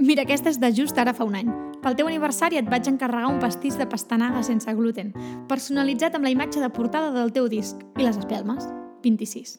Mira, 0.00 0.24
aquesta 0.24 0.48
és 0.48 0.56
de 0.62 0.70
just 0.72 0.96
ara 0.96 1.12
fa 1.12 1.26
un 1.28 1.36
any. 1.36 1.50
Pel 1.82 1.98
teu 1.98 2.08
aniversari 2.08 2.56
et 2.56 2.70
vaig 2.72 2.88
encarregar 2.88 3.28
un 3.28 3.36
pastís 3.42 3.76
de 3.76 3.84
pastanaga 3.86 4.40
sense 4.46 4.72
gluten, 4.78 5.12
personalitzat 5.50 6.16
amb 6.16 6.24
la 6.24 6.32
imatge 6.32 6.64
de 6.64 6.72
portada 6.72 7.12
del 7.12 7.34
teu 7.36 7.50
disc 7.52 7.84
i 8.00 8.06
les 8.06 8.16
espelmes. 8.16 8.64
26. 9.04 9.58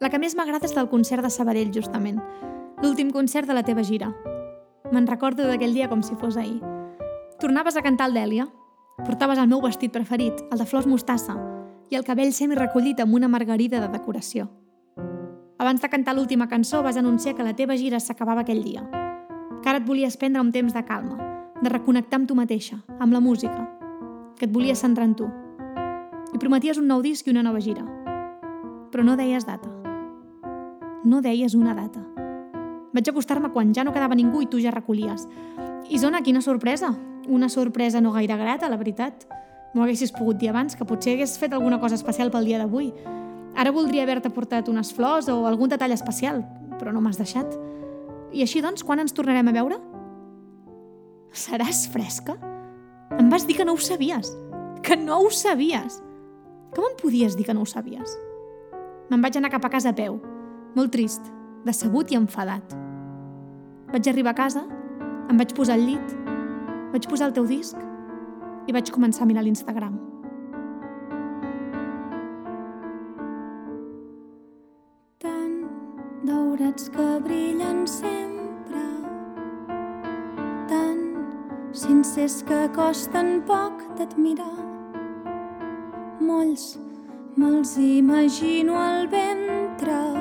La 0.00 0.08
que 0.08 0.18
més 0.18 0.34
m'agrada 0.34 0.64
és 0.64 0.74
del 0.74 0.88
concert 0.88 1.22
de 1.22 1.28
Sabadell, 1.28 1.74
justament. 1.76 2.24
L'últim 2.80 3.12
concert 3.12 3.46
de 3.46 3.54
la 3.54 3.66
teva 3.68 3.84
gira. 3.84 4.14
Me'n 4.90 5.12
recordo 5.12 5.44
d'aquell 5.44 5.76
dia 5.76 5.92
com 5.92 6.00
si 6.00 6.16
fos 6.16 6.40
ahir. 6.40 6.56
Tornaves 7.38 7.76
a 7.76 7.84
cantar 7.84 8.08
el 8.08 8.16
Dèlia. 8.16 8.48
Portaves 9.04 9.38
el 9.38 9.48
meu 9.52 9.60
vestit 9.60 9.92
preferit, 9.92 10.40
el 10.50 10.58
de 10.60 10.66
flors 10.68 10.88
mostassa, 10.88 11.36
i 11.90 11.98
el 11.98 12.06
cabell 12.06 12.32
semi-recollit 12.32 13.02
amb 13.02 13.14
una 13.18 13.28
margarida 13.28 13.80
de 13.82 13.90
decoració. 13.90 14.46
Abans 15.60 15.82
de 15.82 15.90
cantar 15.92 16.14
l'última 16.16 16.48
cançó 16.48 16.82
vas 16.82 16.96
anunciar 16.96 17.34
que 17.36 17.44
la 17.44 17.56
teva 17.56 17.76
gira 17.76 18.00
s'acabava 18.00 18.46
aquell 18.46 18.62
dia, 18.64 18.86
que 19.60 19.68
ara 19.68 19.82
et 19.82 19.86
volies 19.86 20.16
prendre 20.16 20.40
un 20.40 20.52
temps 20.54 20.72
de 20.72 20.84
calma, 20.86 21.18
de 21.60 21.68
reconnectar 21.68 22.20
amb 22.20 22.28
tu 22.30 22.36
mateixa, 22.38 22.78
amb 22.98 23.12
la 23.12 23.20
música, 23.20 23.66
que 24.38 24.46
et 24.46 24.54
volies 24.54 24.80
centrar 24.80 25.04
en 25.10 25.16
tu. 25.18 25.26
I 26.32 26.38
prometies 26.38 26.78
un 26.78 26.86
nou 26.88 27.02
disc 27.02 27.26
i 27.26 27.34
una 27.34 27.42
nova 27.42 27.60
gira. 27.60 27.84
Però 28.90 29.04
no 29.04 29.18
deies 29.18 29.44
data. 29.44 29.68
No 31.04 31.20
deies 31.20 31.54
una 31.58 31.74
data. 31.74 32.00
Vaig 32.94 33.10
acostar-me 33.10 33.50
quan 33.52 33.74
ja 33.74 33.84
no 33.84 33.92
quedava 33.92 34.16
ningú 34.16 34.40
i 34.42 34.48
tu 34.48 34.62
ja 34.62 34.72
recollies. 34.72 35.26
I 35.90 35.98
Zona, 35.98 36.22
quina 36.22 36.40
sorpresa! 36.40 36.94
Una 37.28 37.48
sorpresa 37.48 38.00
no 38.00 38.12
gaire 38.12 38.36
grata, 38.38 38.70
la 38.70 38.78
veritat. 38.78 39.26
M'ho 39.74 39.84
haguessis 39.84 40.10
pogut 40.10 40.38
dir 40.40 40.50
abans, 40.50 40.74
que 40.74 40.86
potser 40.86 41.14
hagués 41.14 41.36
fet 41.38 41.52
alguna 41.54 41.78
cosa 41.78 41.94
especial 41.94 42.30
pel 42.34 42.48
dia 42.48 42.58
d'avui. 42.58 42.90
Ara 43.54 43.70
voldria 43.74 44.02
haver-te 44.02 44.30
portat 44.34 44.68
unes 44.70 44.90
flors 44.94 45.28
o 45.30 45.44
algun 45.46 45.70
detall 45.70 45.94
especial, 45.94 46.42
però 46.78 46.94
no 46.94 47.02
m'has 47.02 47.20
deixat. 47.20 47.54
I 48.34 48.42
així 48.42 48.62
doncs, 48.62 48.82
quan 48.86 49.02
ens 49.02 49.14
tornarem 49.14 49.46
a 49.50 49.54
veure? 49.54 49.78
Seràs 51.30 51.84
fresca? 51.90 52.34
Em 53.18 53.30
vas 53.30 53.46
dir 53.46 53.56
que 53.58 53.66
no 53.66 53.76
ho 53.76 53.82
sabies. 53.82 54.32
Que 54.82 54.96
no 54.98 55.20
ho 55.22 55.30
sabies. 55.30 56.00
Com 56.74 56.88
em 56.88 56.96
podies 56.98 57.36
dir 57.38 57.46
que 57.46 57.54
no 57.54 57.62
ho 57.62 57.68
sabies? 57.68 58.16
Me'n 59.10 59.22
vaig 59.22 59.38
anar 59.38 59.50
cap 59.54 59.66
a 59.66 59.70
casa 59.70 59.90
a 59.90 59.96
peu, 59.98 60.20
molt 60.78 60.92
trist, 60.94 61.22
decebut 61.66 62.10
i 62.10 62.18
enfadat. 62.18 62.74
Vaig 63.90 64.06
arribar 64.06 64.34
a 64.34 64.38
casa, 64.38 64.62
em 65.30 65.38
vaig 65.38 65.54
posar 65.54 65.78
al 65.78 65.86
llit, 65.86 66.14
vaig 66.94 67.06
posar 67.10 67.30
el 67.30 67.34
teu 67.34 67.46
disc 67.50 67.89
i 68.70 68.74
vaig 68.76 68.90
començar 68.94 69.24
a 69.24 69.26
mirar 69.26 69.42
l'Instagram. 69.42 69.96
Tan 75.24 75.56
daurats 76.28 76.86
que 76.94 77.08
brillen 77.24 77.82
sempre, 77.90 78.84
tan 80.70 81.02
sincers 81.82 82.44
que 82.46 82.62
costen 82.78 83.40
poc 83.50 83.82
d'admirar. 83.98 84.54
Molts 86.22 86.76
me'ls 87.34 87.74
imagino 87.82 88.78
al 88.78 89.08
ventre, 89.10 90.19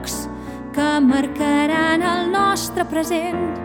llocs 0.00 0.28
que 0.72 1.00
marcaran 1.00 2.02
el 2.02 2.30
nostre 2.30 2.84
present, 2.84 3.56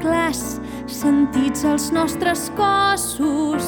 clars 0.00 0.60
sentits 0.86 1.64
als 1.64 1.90
nostres 1.92 2.50
cossos, 2.56 3.64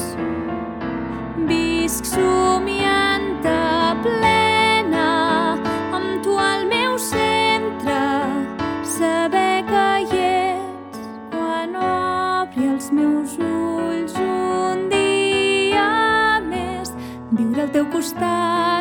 visc 1.47 2.05
somiant 2.05 3.45
a 3.45 3.95
plena, 4.03 5.57
amb 5.93 6.21
tu 6.23 6.37
al 6.37 6.67
meu 6.67 6.97
centre, 6.97 8.01
saber 8.83 9.63
que 9.65 9.87
hi 10.05 10.21
ets 10.21 10.99
quan 11.31 11.75
obri 11.75 12.69
els 12.69 12.91
meus 12.91 13.37
ulls 13.39 14.13
un 14.19 14.89
dia 14.91 16.39
més, 16.45 16.93
viure 17.31 17.61
al 17.65 17.71
teu 17.71 17.89
costat, 17.89 18.78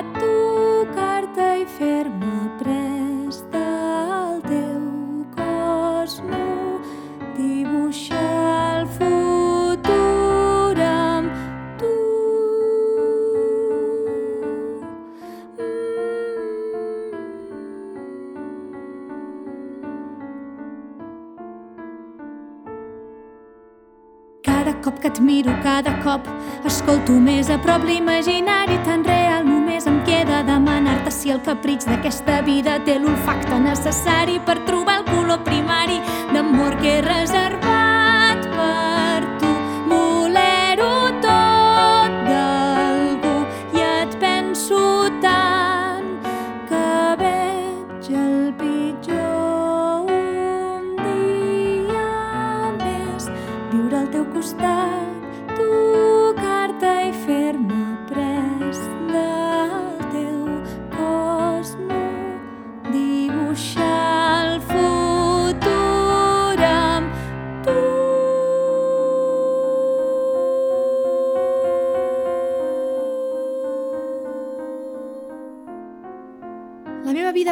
cop 24.88 25.00
que 25.00 25.08
et 25.08 25.20
miro, 25.20 25.52
cada 25.62 25.92
cop 26.02 26.24
escolto 26.64 27.12
més 27.20 27.50
a 27.52 27.58
prop 27.60 27.84
l'imaginari 27.84 28.78
tan 28.86 29.04
real. 29.04 29.44
Només 29.44 29.86
em 29.90 30.00
queda 30.08 30.40
demanar-te 30.48 31.12
si 31.12 31.32
el 31.34 31.42
capritx 31.44 31.88
d'aquesta 31.90 32.40
vida 32.48 32.78
té 32.88 32.96
l'olfacte 32.98 33.60
necessari 33.68 34.40
per 34.48 34.58
trobar 34.64 35.02
el 35.02 35.08
color 35.12 35.44
primari 35.44 36.00
d'amor 36.32 36.80
que 36.80 36.98
he 36.98 37.00
reservat 37.04 37.57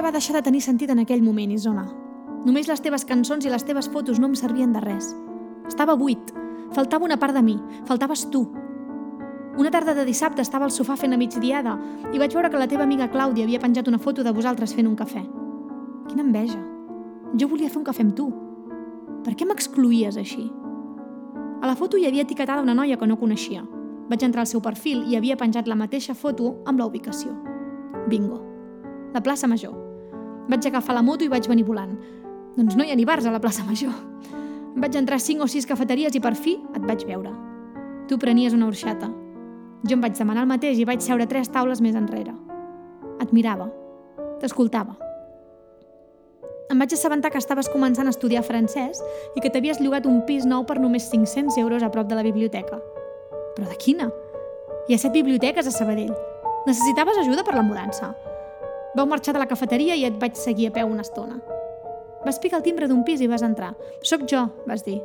va 0.07 0.13
deixar 0.15 0.37
de 0.37 0.43
tenir 0.47 0.61
sentit 0.63 0.91
en 0.93 1.01
aquell 1.03 1.23
moment, 1.23 1.51
Isona. 1.51 1.89
Només 2.47 2.69
les 2.71 2.83
teves 2.83 3.05
cançons 3.09 3.43
i 3.45 3.51
les 3.51 3.65
teves 3.67 3.89
fotos 3.91 4.21
no 4.23 4.29
em 4.31 4.37
servien 4.39 4.71
de 4.73 4.83
res. 4.85 5.09
Estava 5.67 5.97
buit. 5.99 6.31
Faltava 6.77 7.07
una 7.09 7.17
part 7.19 7.35
de 7.35 7.43
mi. 7.43 7.57
Faltaves 7.89 8.29
tu. 8.31 8.45
Una 9.59 9.73
tarda 9.75 9.97
de 9.97 10.05
dissabte 10.07 10.45
estava 10.45 10.69
al 10.69 10.71
sofà 10.71 10.95
fent 11.01 11.17
a 11.17 11.19
migdiada 11.19 11.75
i 12.13 12.21
vaig 12.21 12.35
veure 12.37 12.51
que 12.53 12.61
la 12.61 12.69
teva 12.71 12.85
amiga 12.85 13.09
Clàudia 13.11 13.47
havia 13.49 13.59
penjat 13.59 13.89
una 13.89 13.99
foto 13.99 14.23
de 14.23 14.35
vosaltres 14.37 14.75
fent 14.77 14.87
un 14.87 14.95
cafè. 14.95 15.23
Quina 16.07 16.23
enveja. 16.23 16.61
Jo 17.35 17.49
volia 17.51 17.71
fer 17.73 17.81
un 17.81 17.87
cafè 17.89 18.05
amb 18.05 18.15
tu. 18.15 18.29
Per 19.25 19.35
què 19.35 19.49
m'excluïes 19.49 20.21
així? 20.21 20.45
A 21.63 21.67
la 21.67 21.75
foto 21.75 21.99
hi 21.99 22.07
havia 22.07 22.23
etiquetada 22.29 22.63
una 22.63 22.77
noia 22.79 23.01
que 23.01 23.09
no 23.11 23.19
coneixia. 23.19 23.65
Vaig 24.07 24.23
entrar 24.23 24.45
al 24.45 24.53
seu 24.53 24.63
perfil 24.63 25.03
i 25.11 25.19
havia 25.19 25.41
penjat 25.41 25.67
la 25.67 25.75
mateixa 25.75 26.15
foto 26.15 26.61
amb 26.65 26.79
la 26.79 26.87
ubicació. 26.87 27.35
Bingo. 28.07 28.39
La 29.15 29.25
plaça 29.25 29.51
Major. 29.51 29.86
Vaig 30.47 30.67
agafar 30.67 30.95
la 30.95 31.03
moto 31.03 31.25
i 31.25 31.31
vaig 31.33 31.49
venir 31.51 31.65
volant. 31.67 31.97
Doncs 32.57 32.77
no 32.77 32.85
hi 32.85 32.93
ha 32.93 32.97
ni 32.97 33.05
bars 33.05 33.27
a 33.27 33.33
la 33.35 33.41
plaça 33.43 33.65
Major. 33.67 33.93
Vaig 34.77 34.97
entrar 34.97 35.19
a 35.19 35.25
cinc 35.25 35.43
o 35.43 35.49
sis 35.49 35.67
cafeteries 35.67 36.15
i 36.15 36.21
per 36.21 36.35
fi 36.37 36.59
et 36.75 36.85
vaig 36.85 37.07
veure. 37.09 37.33
Tu 38.09 38.19
prenies 38.19 38.55
una 38.55 38.69
orxata. 38.69 39.09
Jo 39.87 39.97
em 39.97 40.05
vaig 40.05 40.15
demanar 40.19 40.45
el 40.45 40.51
mateix 40.51 40.79
i 40.79 40.87
vaig 40.87 41.03
seure 41.03 41.27
tres 41.27 41.51
taules 41.53 41.83
més 41.83 41.97
enrere. 41.99 42.35
Et 43.21 43.33
mirava. 43.33 43.71
T'escoltava. 44.41 44.97
Em 46.71 46.79
vaig 46.83 46.93
assabentar 46.93 47.31
que 47.31 47.39
estaves 47.39 47.71
començant 47.71 48.07
a 48.07 48.15
estudiar 48.15 48.43
francès 48.47 49.03
i 49.39 49.43
que 49.43 49.51
t'havies 49.55 49.81
llogat 49.81 50.07
un 50.07 50.23
pis 50.27 50.47
nou 50.47 50.65
per 50.67 50.81
només 50.83 51.11
500 51.13 51.59
euros 51.63 51.83
a 51.83 51.91
prop 51.95 52.09
de 52.11 52.19
la 52.19 52.27
biblioteca. 52.27 52.81
Però 53.57 53.67
de 53.67 53.77
quina? 53.81 54.11
Hi 54.87 54.95
ha 54.95 55.01
set 55.03 55.15
biblioteques 55.15 55.67
a 55.67 55.75
Sabadell. 55.75 56.15
Necessitaves 56.67 57.23
ajuda 57.23 57.47
per 57.47 57.55
la 57.55 57.65
mudança. 57.67 58.13
Vau 58.97 59.05
marxar 59.07 59.35
de 59.37 59.43
la 59.43 59.49
cafeteria 59.49 59.95
i 59.95 60.07
et 60.09 60.15
vaig 60.17 60.39
seguir 60.41 60.71
a 60.71 60.73
peu 60.73 60.89
una 60.89 61.05
estona. 61.05 61.37
Vas 62.25 62.39
picar 62.41 62.63
el 62.63 62.65
timbre 62.65 62.89
d'un 62.89 63.05
pis 63.05 63.21
i 63.21 63.29
vas 63.29 63.45
entrar. 63.45 63.75
Soc 64.01 64.25
jo, 64.31 64.47
vas 64.67 64.85
dir. 64.87 65.03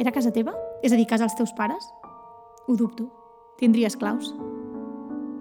Era 0.00 0.10
casa 0.10 0.32
teva? 0.32 0.54
És 0.82 0.92
a 0.92 0.96
dir, 0.96 1.04
casa 1.06 1.26
dels 1.26 1.36
teus 1.36 1.52
pares? 1.52 1.84
Ho 2.66 2.76
dubto. 2.76 3.10
Tindries 3.60 3.98
claus. 4.00 4.32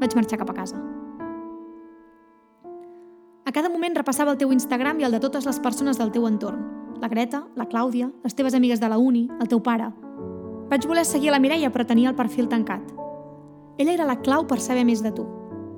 Vaig 0.01 0.13
marxar 0.17 0.41
cap 0.41 0.51
a 0.51 0.57
casa. 0.57 0.81
A 3.47 3.53
cada 3.55 3.71
moment 3.71 3.95
repassava 3.95 4.35
el 4.35 4.37
teu 4.37 4.51
Instagram 4.51 4.99
i 4.99 5.07
el 5.07 5.15
de 5.15 5.21
totes 5.23 5.47
les 5.47 5.59
persones 5.63 5.97
del 5.97 6.11
teu 6.11 6.27
entorn. 6.27 6.67
La 7.01 7.09
Greta, 7.09 7.45
la 7.55 7.65
Clàudia, 7.65 8.11
les 8.23 8.35
teves 8.35 8.53
amigues 8.53 8.83
de 8.83 8.89
la 8.91 8.99
uni, 8.99 9.29
el 9.39 9.49
teu 9.49 9.63
pare. 9.63 9.87
Vaig 10.69 10.85
voler 10.87 11.07
seguir 11.07 11.31
la 11.31 11.39
Mireia 11.39 11.71
però 11.71 11.87
tenia 11.87 12.11
el 12.11 12.19
perfil 12.19 12.51
tancat. 12.51 12.91
Ella 13.79 13.95
era 13.95 14.05
la 14.05 14.19
clau 14.21 14.45
per 14.47 14.59
saber 14.59 14.83
més 14.85 15.01
de 15.01 15.15
tu. 15.15 15.25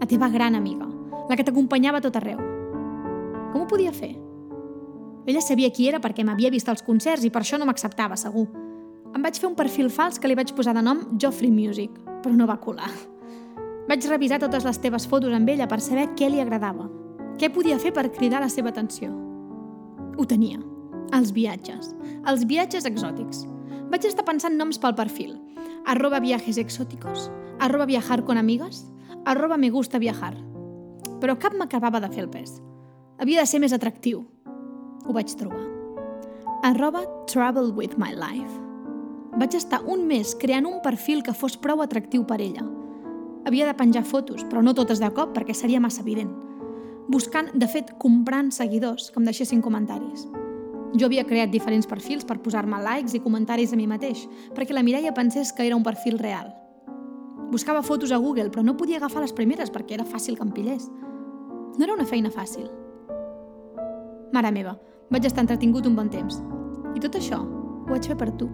La 0.02 0.10
teva 0.10 0.28
gran 0.30 0.58
amiga, 0.60 0.90
la 1.30 1.38
que 1.38 1.46
t'acompanyava 1.46 2.02
tot 2.02 2.18
arreu. 2.20 2.40
Com 3.54 3.64
ho 3.64 3.70
podia 3.70 3.94
fer? 3.94 4.14
Ella 5.26 5.42
sabia 5.42 5.72
qui 5.72 5.88
era 5.88 6.02
perquè 6.04 6.26
m'havia 6.26 6.52
vist 6.52 6.68
als 6.70 6.84
concerts 6.84 7.24
i 7.24 7.32
per 7.32 7.44
això 7.44 7.60
no 7.60 7.68
m'acceptava, 7.70 8.18
segur. 8.20 8.50
Em 9.14 9.22
vaig 9.24 9.38
fer 9.40 9.48
un 9.48 9.56
perfil 9.56 9.92
fals 9.94 10.20
que 10.20 10.28
li 10.28 10.36
vaig 10.36 10.52
posar 10.58 10.74
de 10.76 10.82
nom 10.84 11.06
Joffrey 11.22 11.52
Music, 11.52 11.94
però 12.24 12.36
no 12.36 12.50
va 12.50 12.60
colar. 12.60 12.92
Vaig 13.88 14.06
revisar 14.10 14.42
totes 14.42 14.66
les 14.68 14.80
teves 14.84 15.08
fotos 15.08 15.34
amb 15.36 15.50
ella 15.50 15.68
per 15.68 15.80
saber 15.84 16.10
què 16.18 16.30
li 16.32 16.42
agradava, 16.42 16.90
què 17.40 17.50
podia 17.50 17.80
fer 17.82 17.90
per 17.94 18.12
cridar 18.14 18.40
la 18.44 18.50
seva 18.50 18.70
atenció? 18.70 19.10
Ho 20.18 20.26
tenia. 20.30 20.60
Els 21.14 21.32
viatges. 21.34 21.90
Els 22.30 22.46
viatges 22.50 22.86
exòtics. 22.90 23.44
Vaig 23.90 24.06
estar 24.08 24.26
pensant 24.26 24.56
noms 24.58 24.80
pel 24.82 24.96
perfil. 24.98 25.36
Arroba 25.90 26.22
viajes 26.24 26.58
exóticos, 26.62 27.30
arroba 27.60 27.86
viajar 27.90 28.24
con 28.24 28.38
amigas, 28.38 28.86
arroba 29.26 29.58
me 29.58 29.70
gusta 29.70 30.00
viajar. 30.00 30.38
Però 31.24 31.38
cap 31.40 31.56
m'acabava 31.56 32.04
de 32.04 32.12
fer 32.12 32.26
el 32.26 32.30
pes. 32.30 32.60
Havia 33.24 33.40
de 33.40 33.48
ser 33.48 33.64
més 33.64 33.74
atractiu. 33.74 34.26
Ho 35.08 35.16
vaig 35.16 35.32
trobar. 35.40 35.64
Arroba 36.68 37.06
travel 37.32 37.72
with 37.72 37.96
my 37.96 38.12
life. 38.12 38.60
Vaig 39.40 39.56
estar 39.56 39.82
un 39.88 40.04
mes 40.08 40.36
creant 40.36 40.68
un 40.68 40.82
perfil 40.84 41.24
que 41.24 41.34
fos 41.34 41.56
prou 41.58 41.82
atractiu 41.82 42.28
per 42.28 42.42
ella. 42.44 42.68
Havia 43.48 43.66
de 43.68 43.76
penjar 43.80 44.04
fotos, 44.04 44.44
però 44.44 44.62
no 44.62 44.76
totes 44.76 45.00
de 45.00 45.10
cop 45.16 45.32
perquè 45.36 45.56
seria 45.56 45.82
massa 45.84 46.04
evident 46.04 46.32
buscant, 47.08 47.52
de 47.54 47.68
fet, 47.68 47.94
comprant 48.00 48.52
seguidors 48.52 49.12
que 49.12 49.20
em 49.20 49.28
deixessin 49.28 49.62
comentaris. 49.62 50.28
Jo 50.94 51.08
havia 51.08 51.26
creat 51.26 51.52
diferents 51.52 51.88
perfils 51.90 52.26
per 52.26 52.40
posar-me 52.44 52.80
likes 52.84 53.16
i 53.18 53.22
comentaris 53.22 53.74
a 53.74 53.80
mi 53.80 53.88
mateix, 53.90 54.28
perquè 54.54 54.76
la 54.76 54.84
Mireia 54.86 55.14
pensés 55.14 55.52
que 55.54 55.66
era 55.66 55.76
un 55.76 55.84
perfil 55.84 56.20
real. 56.20 56.54
Buscava 57.52 57.84
fotos 57.84 58.12
a 58.12 58.18
Google, 58.18 58.50
però 58.50 58.64
no 58.64 58.78
podia 58.78 58.98
agafar 58.98 59.22
les 59.22 59.34
primeres 59.34 59.72
perquè 59.74 59.98
era 59.98 60.06
fàcil 60.06 60.38
que 60.38 60.46
em 60.46 60.54
pillés. 60.54 60.90
No 61.78 61.86
era 61.86 61.94
una 61.96 62.06
feina 62.06 62.30
fàcil. 62.30 62.68
Mare 64.34 64.52
meva, 64.54 64.76
vaig 65.10 65.26
estar 65.26 65.42
entretingut 65.42 65.88
un 65.90 65.96
bon 65.98 66.10
temps. 66.14 66.38
I 66.94 67.02
tot 67.02 67.18
això 67.18 67.40
ho 67.42 67.90
vaig 67.90 68.06
fer 68.06 68.18
per 68.20 68.30
tu. 68.38 68.50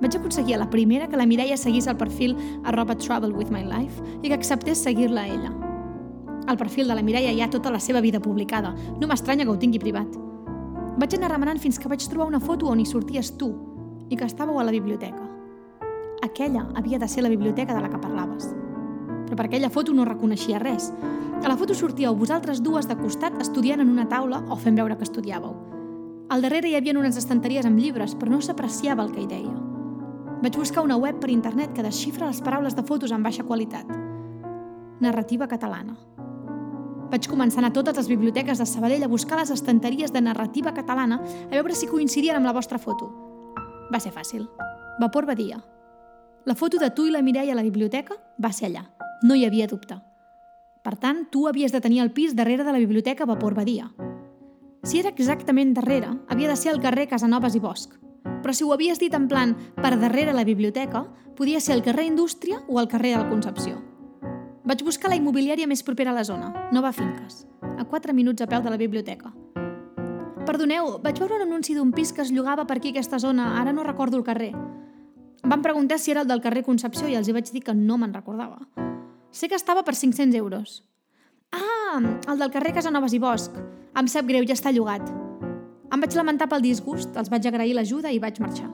Vaig 0.00 0.14
aconseguir 0.16 0.54
a 0.54 0.60
la 0.62 0.68
primera 0.70 1.08
que 1.10 1.18
la 1.18 1.26
Mireia 1.26 1.58
seguís 1.58 1.88
el 1.90 1.98
perfil 1.98 2.36
arroba 2.64 2.94
travel 2.94 3.34
with 3.34 3.50
my 3.50 3.64
life 3.66 3.98
i 4.22 4.28
que 4.28 4.38
acceptés 4.38 4.84
seguir-la 4.86 5.26
a 5.26 5.34
ella. 5.34 5.50
Al 6.46 6.56
perfil 6.56 6.88
de 6.88 6.94
la 6.94 7.02
Mireia 7.02 7.34
hi 7.34 7.42
ha 7.42 7.50
tota 7.50 7.74
la 7.74 7.82
seva 7.82 8.00
vida 8.00 8.22
publicada. 8.22 8.72
No 9.00 9.10
m'estranya 9.10 9.44
que 9.44 9.50
ho 9.50 9.58
tingui 9.58 9.82
privat. 9.82 10.14
Vaig 10.96 11.18
anar 11.18 11.34
remenant 11.34 11.58
fins 11.58 11.78
que 11.78 11.90
vaig 11.90 12.06
trobar 12.06 12.30
una 12.30 12.40
foto 12.40 12.70
on 12.70 12.80
hi 12.80 12.86
sorties 12.86 13.34
tu 13.36 13.50
i 14.08 14.16
que 14.16 14.30
estàveu 14.30 14.62
a 14.62 14.64
la 14.64 14.74
biblioteca. 14.78 15.26
Aquella 16.22 16.68
havia 16.76 16.98
de 16.98 17.08
ser 17.08 17.26
la 17.26 17.34
biblioteca 17.34 17.74
de 17.74 17.82
la 17.82 17.90
que 17.90 17.98
parlaves. 17.98 18.54
Però 19.30 19.38
per 19.38 19.46
aquella 19.46 19.70
foto 19.70 19.94
no 19.94 20.04
reconeixia 20.04 20.58
res. 20.58 20.90
A 21.38 21.46
la 21.46 21.56
foto 21.56 21.72
sortíeu 21.78 22.16
vosaltres 22.18 22.58
dues 22.60 22.88
de 22.90 22.96
costat 22.98 23.38
estudiant 23.40 23.80
en 23.80 23.92
una 23.94 24.08
taula 24.10 24.42
o 24.50 24.58
fent 24.58 24.74
veure 24.74 24.96
que 24.98 25.06
estudiàveu. 25.06 25.54
Al 26.34 26.42
darrere 26.42 26.66
hi 26.66 26.74
havia 26.74 26.96
unes 26.98 27.16
estanteries 27.16 27.66
amb 27.66 27.78
llibres, 27.78 28.16
però 28.18 28.34
no 28.34 28.42
s'apreciava 28.42 29.06
el 29.06 29.14
que 29.14 29.22
hi 29.22 29.30
deia. 29.30 29.54
Vaig 30.42 30.58
buscar 30.58 30.82
una 30.82 30.98
web 30.98 31.22
per 31.22 31.30
internet 31.30 31.72
que 31.76 31.86
desxifra 31.86 32.26
les 32.26 32.42
paraules 32.42 32.74
de 32.74 32.82
fotos 32.82 33.14
en 33.14 33.22
baixa 33.22 33.46
qualitat. 33.46 33.86
Narrativa 35.00 35.46
catalana. 35.46 35.94
Vaig 37.10 37.26
començar 37.30 37.58
a 37.58 37.64
anar 37.64 37.72
a 37.72 37.78
totes 37.80 37.98
les 38.02 38.08
biblioteques 38.10 38.58
de 38.58 38.66
Sabadell 38.66 39.06
a 39.06 39.10
buscar 39.10 39.38
les 39.38 39.50
estanteries 39.54 40.12
de 40.12 40.20
narrativa 40.20 40.74
catalana 40.74 41.22
a 41.22 41.54
veure 41.54 41.74
si 41.74 41.90
coincidien 41.90 42.36
amb 42.36 42.50
la 42.50 42.54
vostra 42.58 42.78
foto. 42.78 43.10
Va 43.92 43.98
ser 44.02 44.12
fàcil. 44.14 44.46
Vapor 45.00 45.26
Badia. 45.26 45.62
La 46.46 46.54
foto 46.54 46.78
de 46.78 46.90
tu 46.90 47.08
i 47.08 47.12
la 47.12 47.22
Mireia 47.22 47.52
a 47.52 47.58
la 47.58 47.66
biblioteca 47.66 48.16
va 48.38 48.52
ser 48.52 48.70
allà. 48.70 48.99
No 49.22 49.34
hi 49.36 49.44
havia 49.44 49.66
dubte. 49.68 49.98
Per 50.80 50.94
tant, 50.96 51.26
tu 51.28 51.42
havies 51.48 51.74
de 51.74 51.80
tenir 51.84 51.98
el 52.00 52.10
pis 52.16 52.32
darrere 52.34 52.64
de 52.64 52.72
la 52.72 52.78
biblioteca 52.80 53.26
Vapor 53.28 53.52
Badia. 53.54 53.90
Si 54.82 54.98
era 54.98 55.10
exactament 55.10 55.74
darrere, 55.76 56.14
havia 56.32 56.48
de 56.48 56.56
ser 56.56 56.72
el 56.72 56.80
carrer 56.80 57.04
Casanovas 57.10 57.54
i 57.54 57.60
Bosch. 57.60 57.98
Però 58.40 58.54
si 58.56 58.64
ho 58.64 58.72
havies 58.72 58.98
dit 58.98 59.12
en 59.12 59.28
plan 59.28 59.52
per 59.76 59.98
darrere 60.00 60.32
la 60.32 60.46
biblioteca, 60.48 61.04
podia 61.36 61.60
ser 61.60 61.74
el 61.76 61.82
carrer 61.84 62.06
Indústria 62.08 62.62
o 62.66 62.80
el 62.80 62.88
carrer 62.88 63.12
de 63.12 63.20
la 63.20 63.28
Concepció. 63.28 63.76
Vaig 64.64 64.84
buscar 64.88 65.12
la 65.12 65.20
immobiliària 65.20 65.68
més 65.68 65.84
propera 65.84 66.14
a 66.14 66.16
la 66.16 66.24
zona, 66.24 66.70
Nova 66.72 66.92
Finques, 66.96 67.44
a 67.76 67.84
4 67.84 68.16
minuts 68.16 68.40
a 68.40 68.48
peu 68.48 68.64
de 68.64 68.72
la 68.72 68.80
biblioteca. 68.80 69.34
Perdoneu, 70.46 70.96
vaig 71.04 71.20
veure 71.20 71.36
un 71.36 71.48
anunci 71.50 71.76
d'un 71.76 71.92
pis 71.92 72.14
que 72.16 72.24
es 72.24 72.32
llogava 72.32 72.64
per 72.64 72.78
aquí 72.80 72.94
aquesta 72.94 73.20
zona, 73.20 73.60
ara 73.60 73.76
no 73.76 73.84
recordo 73.84 74.16
el 74.16 74.24
carrer. 74.24 74.54
Em 74.56 75.50
van 75.52 75.60
preguntar 75.60 75.98
si 75.98 76.10
era 76.10 76.24
el 76.24 76.28
del 76.28 76.40
carrer 76.40 76.64
Concepció 76.64 77.08
i 77.08 77.20
els 77.20 77.28
hi 77.28 77.36
vaig 77.36 77.52
dir 77.52 77.60
que 77.68 77.76
no 77.76 78.00
me'n 78.00 78.16
recordava. 78.16 78.64
Sé 79.30 79.48
que 79.48 79.54
estava 79.54 79.84
per 79.84 79.94
500 79.94 80.34
euros. 80.34 80.84
Ah, 81.52 82.00
el 82.28 82.38
del 82.38 82.50
carrer 82.50 82.74
Casanovas 82.74 83.14
i 83.14 83.20
Bosch. 83.22 83.54
Em 83.98 84.06
sap 84.10 84.26
greu, 84.26 84.44
ja 84.46 84.56
està 84.58 84.72
llogat. 84.74 85.06
Em 85.90 86.02
vaig 86.02 86.14
lamentar 86.14 86.48
pel 86.50 86.62
disgust, 86.62 87.14
els 87.18 87.30
vaig 87.30 87.46
agrair 87.46 87.74
l'ajuda 87.74 88.10
i 88.10 88.18
vaig 88.22 88.40
marxar. 88.42 88.68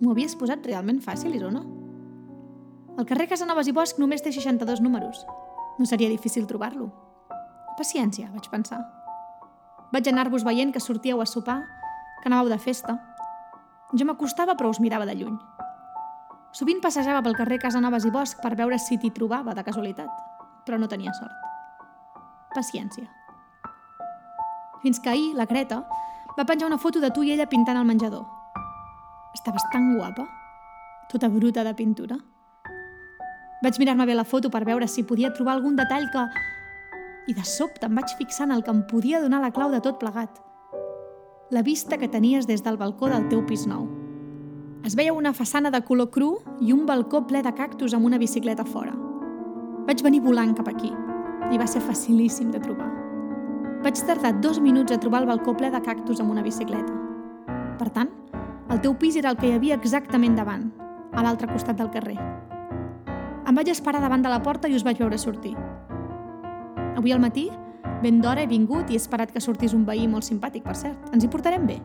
M'ho 0.00 0.14
havies 0.14 0.34
posat 0.38 0.66
realment 0.66 1.00
fàcil, 1.02 1.34
Isona? 1.36 1.62
El 2.98 3.06
carrer 3.06 3.28
Casanovas 3.30 3.70
i 3.70 3.74
Bosch 3.74 3.98
només 4.02 4.22
té 4.22 4.32
62 4.34 4.82
números. 4.82 5.22
No 5.78 5.86
seria 5.86 6.10
difícil 6.10 6.46
trobar-lo. 6.50 6.90
Paciència, 7.78 8.30
vaig 8.34 8.50
pensar. 8.50 8.82
Vaig 9.94 10.06
anar-vos 10.10 10.44
veient 10.46 10.74
que 10.74 10.82
sortíeu 10.82 11.22
a 11.22 11.26
sopar, 11.26 11.62
que 12.22 12.30
anàveu 12.30 12.50
de 12.50 12.58
festa. 12.58 12.98
Jo 13.94 14.06
m'acostava 14.06 14.54
però 14.58 14.70
us 14.70 14.82
mirava 14.82 15.06
de 15.06 15.14
lluny. 15.18 15.38
Sovint 16.52 16.80
passejava 16.82 17.22
pel 17.22 17.36
carrer 17.38 17.60
Casanovas 17.62 18.04
i 18.08 18.10
Bosch 18.10 18.40
per 18.42 18.56
veure 18.58 18.78
si 18.82 18.98
t'hi 18.98 19.12
trobava 19.14 19.54
de 19.54 19.62
casualitat, 19.62 20.10
però 20.66 20.80
no 20.80 20.88
tenia 20.90 21.12
sort. 21.14 21.36
Paciència. 22.54 23.06
Fins 24.82 24.98
que 24.98 25.12
ahir, 25.12 25.30
la 25.38 25.46
Creta, 25.46 25.84
va 26.34 26.46
penjar 26.48 26.66
una 26.66 26.78
foto 26.78 27.00
de 27.00 27.12
tu 27.14 27.22
i 27.22 27.30
ella 27.36 27.46
pintant 27.46 27.78
al 27.78 27.86
menjador. 27.86 28.24
Estaves 29.36 29.62
tan 29.70 29.92
guapa, 29.94 30.26
tota 31.12 31.28
bruta 31.30 31.62
de 31.62 31.74
pintura. 31.78 32.18
Vaig 33.62 33.78
mirar-me 33.78 34.08
bé 34.08 34.16
la 34.16 34.24
foto 34.24 34.50
per 34.50 34.64
veure 34.64 34.88
si 34.88 35.04
podia 35.04 35.34
trobar 35.36 35.58
algun 35.58 35.76
detall 35.78 36.10
que... 36.10 36.26
I 37.28 37.36
de 37.36 37.44
sobte 37.46 37.86
em 37.86 37.94
vaig 37.94 38.10
fixar 38.18 38.48
en 38.48 38.56
el 38.56 38.64
que 38.66 38.72
em 38.74 38.82
podia 38.90 39.20
donar 39.22 39.42
la 39.44 39.52
clau 39.54 39.70
de 39.70 39.82
tot 39.84 40.00
plegat. 40.00 40.40
La 41.54 41.62
vista 41.62 41.98
que 41.98 42.08
tenies 42.08 42.48
des 42.48 42.64
del 42.64 42.80
balcó 42.80 43.12
del 43.12 43.28
teu 43.28 43.44
pis 43.46 43.68
nou. 43.70 43.99
Es 44.84 44.94
veia 44.96 45.12
una 45.12 45.34
façana 45.36 45.70
de 45.70 45.82
color 45.84 46.08
cru 46.10 46.30
i 46.64 46.72
un 46.72 46.86
balcó 46.88 47.20
ple 47.28 47.42
de 47.44 47.52
cactus 47.52 47.92
amb 47.94 48.08
una 48.08 48.18
bicicleta 48.18 48.64
fora. 48.64 48.94
Vaig 49.86 50.00
venir 50.02 50.22
volant 50.24 50.54
cap 50.56 50.70
aquí 50.72 50.88
i 51.52 51.58
va 51.60 51.66
ser 51.68 51.82
facilíssim 51.84 52.48
de 52.54 52.62
trobar. 52.64 52.88
Vaig 53.84 54.00
tardar 54.08 54.32
dos 54.40 54.60
minuts 54.60 54.92
a 54.92 54.98
trobar 55.02 55.20
el 55.22 55.28
balcó 55.28 55.52
ple 55.56 55.70
de 55.70 55.82
cactus 55.84 56.24
amb 56.24 56.32
una 56.32 56.44
bicicleta. 56.46 56.96
Per 57.76 57.90
tant, 57.92 58.08
el 58.72 58.80
teu 58.80 58.96
pis 58.96 59.20
era 59.20 59.34
el 59.34 59.36
que 59.36 59.50
hi 59.50 59.54
havia 59.58 59.76
exactament 59.76 60.36
davant, 60.38 60.70
a 61.12 61.24
l'altre 61.26 61.52
costat 61.52 61.76
del 61.76 61.92
carrer. 61.92 62.16
Em 63.50 63.56
vaig 63.56 63.68
esperar 63.68 64.00
davant 64.00 64.24
de 64.24 64.32
la 64.32 64.40
porta 64.40 64.68
i 64.68 64.76
us 64.78 64.84
vaig 64.86 65.00
veure 65.02 65.18
sortir. 65.18 65.56
Avui 66.96 67.12
al 67.12 67.20
matí, 67.20 67.50
ben 68.00 68.20
d'hora 68.24 68.44
he 68.44 68.48
vingut 68.48 68.88
i 68.88 68.96
he 68.96 69.00
esperat 69.02 69.32
que 69.32 69.44
sortís 69.44 69.76
un 69.76 69.84
veí 69.84 70.08
molt 70.08 70.24
simpàtic, 70.24 70.64
per 70.64 70.76
cert. 70.76 71.10
Ens 71.12 71.24
hi 71.24 71.28
portarem 71.28 71.66
bé. 71.68 71.82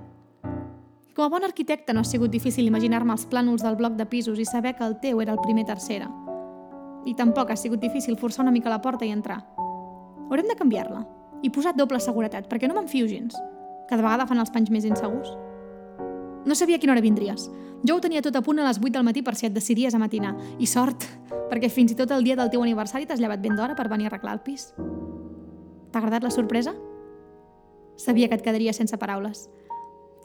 Com 1.15 1.23
a 1.23 1.30
bon 1.32 1.45
arquitecte 1.47 1.93
no 1.95 2.01
ha 2.04 2.04
sigut 2.04 2.28
difícil 2.28 2.67
imaginar-me 2.67 3.13
els 3.15 3.23
plànols 3.32 3.62
del 3.63 3.78
bloc 3.80 3.93
de 3.95 4.04
pisos 4.12 4.39
i 4.39 4.43
saber 4.43 4.73
que 4.75 4.84
el 4.84 4.97
teu 4.99 5.21
era 5.23 5.32
el 5.32 5.39
primer 5.39 5.63
tercera. 5.63 6.10
I 7.08 7.13
tampoc 7.15 7.54
ha 7.54 7.56
sigut 7.56 7.80
difícil 7.80 8.17
forçar 8.19 8.43
una 8.43 8.51
mica 8.51 8.69
la 8.69 8.82
porta 8.84 9.08
i 9.08 9.13
entrar. 9.15 9.38
Haurem 10.28 10.49
de 10.51 10.58
canviar-la 10.60 11.06
i 11.41 11.54
posar 11.56 11.71
doble 11.78 12.01
seguretat, 12.04 12.49
perquè 12.51 12.67
no 12.67 12.75
m'enfio 12.75 13.08
gens. 13.08 13.38
Cada 13.88 14.04
vegada 14.04 14.28
fan 14.28 14.43
els 14.43 14.51
panys 14.51 14.73
més 14.75 14.84
insegurs. 14.84 15.32
No 16.45 16.56
sabia 16.56 16.75
a 16.75 16.84
quina 16.84 16.91
hora 16.91 17.06
vindries. 17.06 17.47
Jo 17.88 17.95
ho 17.95 18.04
tenia 18.04 18.23
tot 18.25 18.36
a 18.36 18.43
punt 18.43 18.60
a 18.60 18.67
les 18.67 18.82
8 18.84 18.91
del 18.97 19.08
matí 19.08 19.23
per 19.23 19.38
si 19.39 19.47
et 19.47 19.56
decidies 19.56 19.95
a 19.95 20.01
matinar. 20.01 20.36
I 20.60 20.67
sort, 20.67 21.08
perquè 21.49 21.71
fins 21.71 21.95
i 21.95 21.95
tot 21.95 22.12
el 22.12 22.28
dia 22.28 22.36
del 22.36 22.51
teu 22.51 22.65
aniversari 22.65 23.08
t'has 23.08 23.23
llevat 23.23 23.39
ben 23.39 23.56
d'hora 23.56 23.80
per 23.80 23.88
venir 23.88 24.10
a 24.10 24.12
arreglar 24.12 24.36
el 24.36 24.43
pis. 24.43 24.73
T'ha 24.75 26.01
agradat 26.04 26.28
la 26.28 26.36
sorpresa? 26.36 26.75
Sabia 27.95 28.28
que 28.28 28.36
et 28.36 28.43
quedaria 28.43 28.75
sense 28.75 28.99
paraules. 28.99 29.47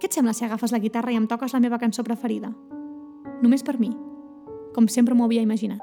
Què 0.01 0.09
et 0.09 0.17
sembla 0.17 0.33
si 0.33 0.47
agafes 0.47 0.73
la 0.73 0.81
guitarra 0.81 1.13
i 1.13 1.19
em 1.21 1.27
toques 1.29 1.53
la 1.53 1.61
meva 1.61 1.79
cançó 1.79 2.01
preferida? 2.07 2.49
Només 3.45 3.65
per 3.65 3.77
mi, 3.77 3.91
com 4.73 4.89
sempre 4.89 5.15
m'ho 5.15 5.27
havia 5.29 5.45
imaginat. 5.45 5.83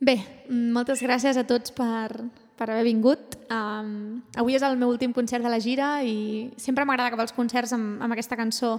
Bé, 0.00 0.16
moltes 0.48 1.02
gràcies 1.04 1.36
a 1.36 1.44
tots 1.48 1.72
per, 1.76 2.08
per 2.56 2.70
haver 2.70 2.84
vingut. 2.88 3.36
Um, 3.52 4.22
avui 4.40 4.56
és 4.56 4.64
el 4.64 4.76
meu 4.80 4.92
últim 4.92 5.12
concert 5.12 5.44
de 5.44 5.52
la 5.52 5.60
gira 5.60 5.98
i 6.04 6.48
sempre 6.56 6.84
m'agrada 6.88 7.12
acabar 7.12 7.26
els 7.28 7.36
concerts 7.36 7.76
amb, 7.76 8.00
amb 8.00 8.16
aquesta 8.16 8.36
cançó 8.38 8.78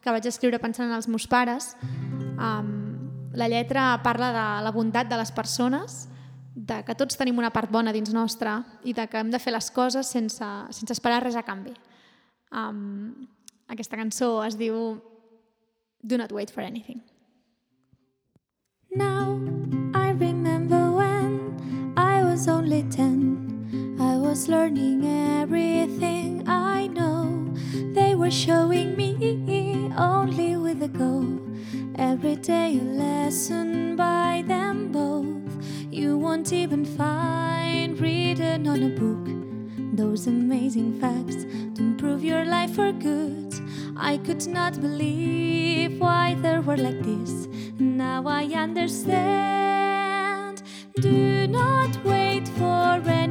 que 0.00 0.12
vaig 0.14 0.28
escriure 0.30 0.60
pensant 0.62 0.88
en 0.88 0.96
els 0.96 1.08
meus 1.12 1.26
pares. 1.28 1.74
Um, 2.38 2.70
la 3.36 3.48
lletra 3.52 3.98
parla 4.04 4.32
de 4.32 4.46
la 4.64 4.72
bondat 4.72 5.10
de 5.10 5.18
les 5.20 5.32
persones, 5.32 6.06
de 6.58 6.82
que 6.82 6.94
tots 6.98 7.14
tenim 7.18 7.38
una 7.38 7.52
part 7.54 7.70
bona 7.70 7.92
dins 7.94 8.10
nostra 8.10 8.58
i 8.82 8.92
de 8.92 9.06
que 9.06 9.20
hem 9.20 9.30
de 9.30 9.38
fer 9.38 9.52
les 9.54 9.70
coses 9.70 10.10
sense, 10.10 10.46
sense 10.74 10.94
esperar 10.96 11.22
res 11.22 11.36
a 11.38 11.44
canvi. 11.46 11.74
Um, 12.50 13.28
aquesta 13.70 13.98
cançó 14.00 14.42
es 14.42 14.58
diu 14.58 14.98
Do 16.02 16.16
not 16.16 16.32
wait 16.32 16.50
for 16.50 16.62
anything. 16.62 17.02
Now 18.90 19.38
I 19.94 20.10
remember 20.10 20.90
when 20.90 21.94
I 21.96 22.24
was 22.24 22.48
only 22.48 22.82
10. 22.90 23.98
I 24.00 24.16
was 24.16 24.48
learning 24.48 25.06
everything 25.42 26.42
I 26.48 26.88
know. 26.88 27.52
They 27.94 28.14
were 28.14 28.30
showing 28.30 28.96
me 28.96 29.92
only 29.98 30.56
with 30.56 30.82
a 30.82 30.88
go. 30.88 31.22
Every 31.96 32.36
day 32.36 32.78
a 32.78 32.84
lesson 32.84 33.96
by 33.96 34.44
them 34.46 34.92
both. 34.92 35.47
You 35.98 36.16
won't 36.16 36.52
even 36.52 36.84
find 36.84 37.98
written 37.98 38.68
on 38.68 38.84
a 38.84 38.88
book 38.88 39.26
those 39.96 40.28
amazing 40.28 41.00
facts 41.00 41.42
to 41.74 41.82
improve 41.82 42.22
your 42.22 42.44
life 42.44 42.76
for 42.76 42.92
good. 42.92 43.52
I 43.96 44.18
could 44.18 44.46
not 44.46 44.80
believe 44.80 45.98
why 45.98 46.36
they 46.40 46.60
were 46.60 46.76
like 46.76 47.02
this. 47.02 47.48
Now 47.80 48.28
I 48.28 48.44
understand. 48.44 49.82
Do 51.00 51.48
not 51.48 52.04
wait 52.04 52.46
for 52.46 53.02
anything. 53.08 53.27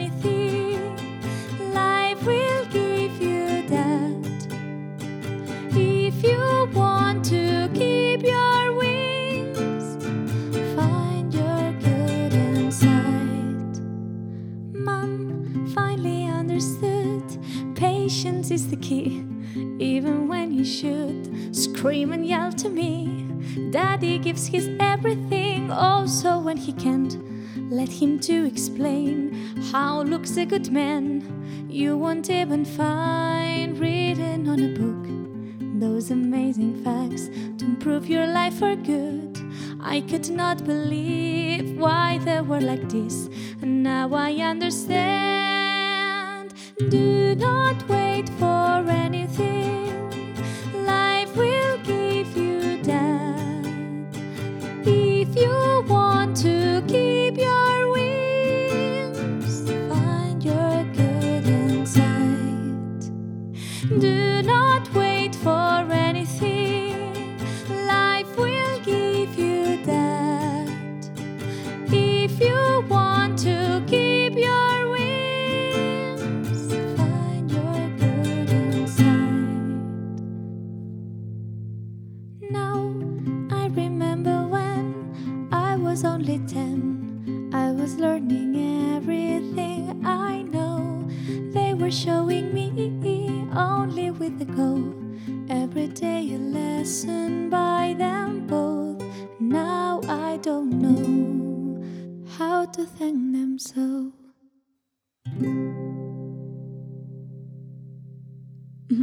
Is 18.52 18.70
the 18.70 18.78
key. 18.78 19.26
Even 19.80 20.28
when 20.28 20.54
you 20.54 20.64
should 20.64 21.56
scream 21.56 22.12
and 22.12 22.26
yell 22.26 22.52
to 22.54 22.70
me, 22.70 23.26
Daddy 23.72 24.18
gives 24.20 24.48
his 24.48 24.70
everything. 24.80 25.72
Also, 25.72 26.40
when 26.40 26.58
he 26.58 26.74
can't, 26.74 27.18
let 27.72 27.90
him 27.90 28.20
to 28.20 28.46
explain 28.46 29.34
how 29.72 30.02
looks 30.02 30.38
a 30.38 30.46
good 30.46 30.72
man. 30.72 31.68
You 31.70 31.98
won't 31.98 32.30
even 32.30 32.64
find 32.66 33.78
written 33.80 34.48
on 34.48 34.60
a 34.60 34.70
book 34.70 35.08
those 35.80 36.10
amazing 36.12 36.84
facts 36.84 37.30
to 37.58 37.66
improve 37.66 38.08
your 38.08 38.28
life 38.28 38.60
for 38.60 38.76
good. 38.76 39.38
I 39.80 40.02
could 40.02 40.30
not 40.30 40.66
believe 40.66 41.78
why 41.78 42.20
they 42.24 42.42
were 42.42 42.62
like 42.62 42.90
this, 42.90 43.30
and 43.62 43.84
now 43.84 44.14
I 44.14 44.32
understand. 44.34 45.37
Do 46.78 47.34
not 47.34 47.90
wait 47.90 48.30
for 48.38 48.86
anything, 48.88 50.07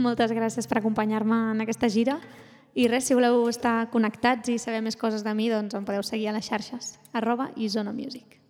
Moltes 0.04 0.34
gràcies 0.36 0.68
per 0.68 0.82
acompanyar-me 0.82 1.38
en 1.54 1.64
aquesta 1.64 1.88
gira. 1.88 2.18
I 2.74 2.88
res, 2.90 3.06
si 3.08 3.16
voleu 3.16 3.46
estar 3.48 3.88
connectats 3.92 4.50
i 4.52 4.58
saber 4.60 4.82
més 4.84 4.98
coses 5.00 5.24
de 5.24 5.32
mi, 5.32 5.48
doncs 5.48 5.78
em 5.78 5.86
podeu 5.86 6.04
seguir 6.04 6.28
a 6.28 6.36
les 6.36 6.48
xarxes, 6.50 6.96
arroba 7.14 7.52
i 7.56 7.70
Zona 7.72 7.94
Music. 7.94 8.43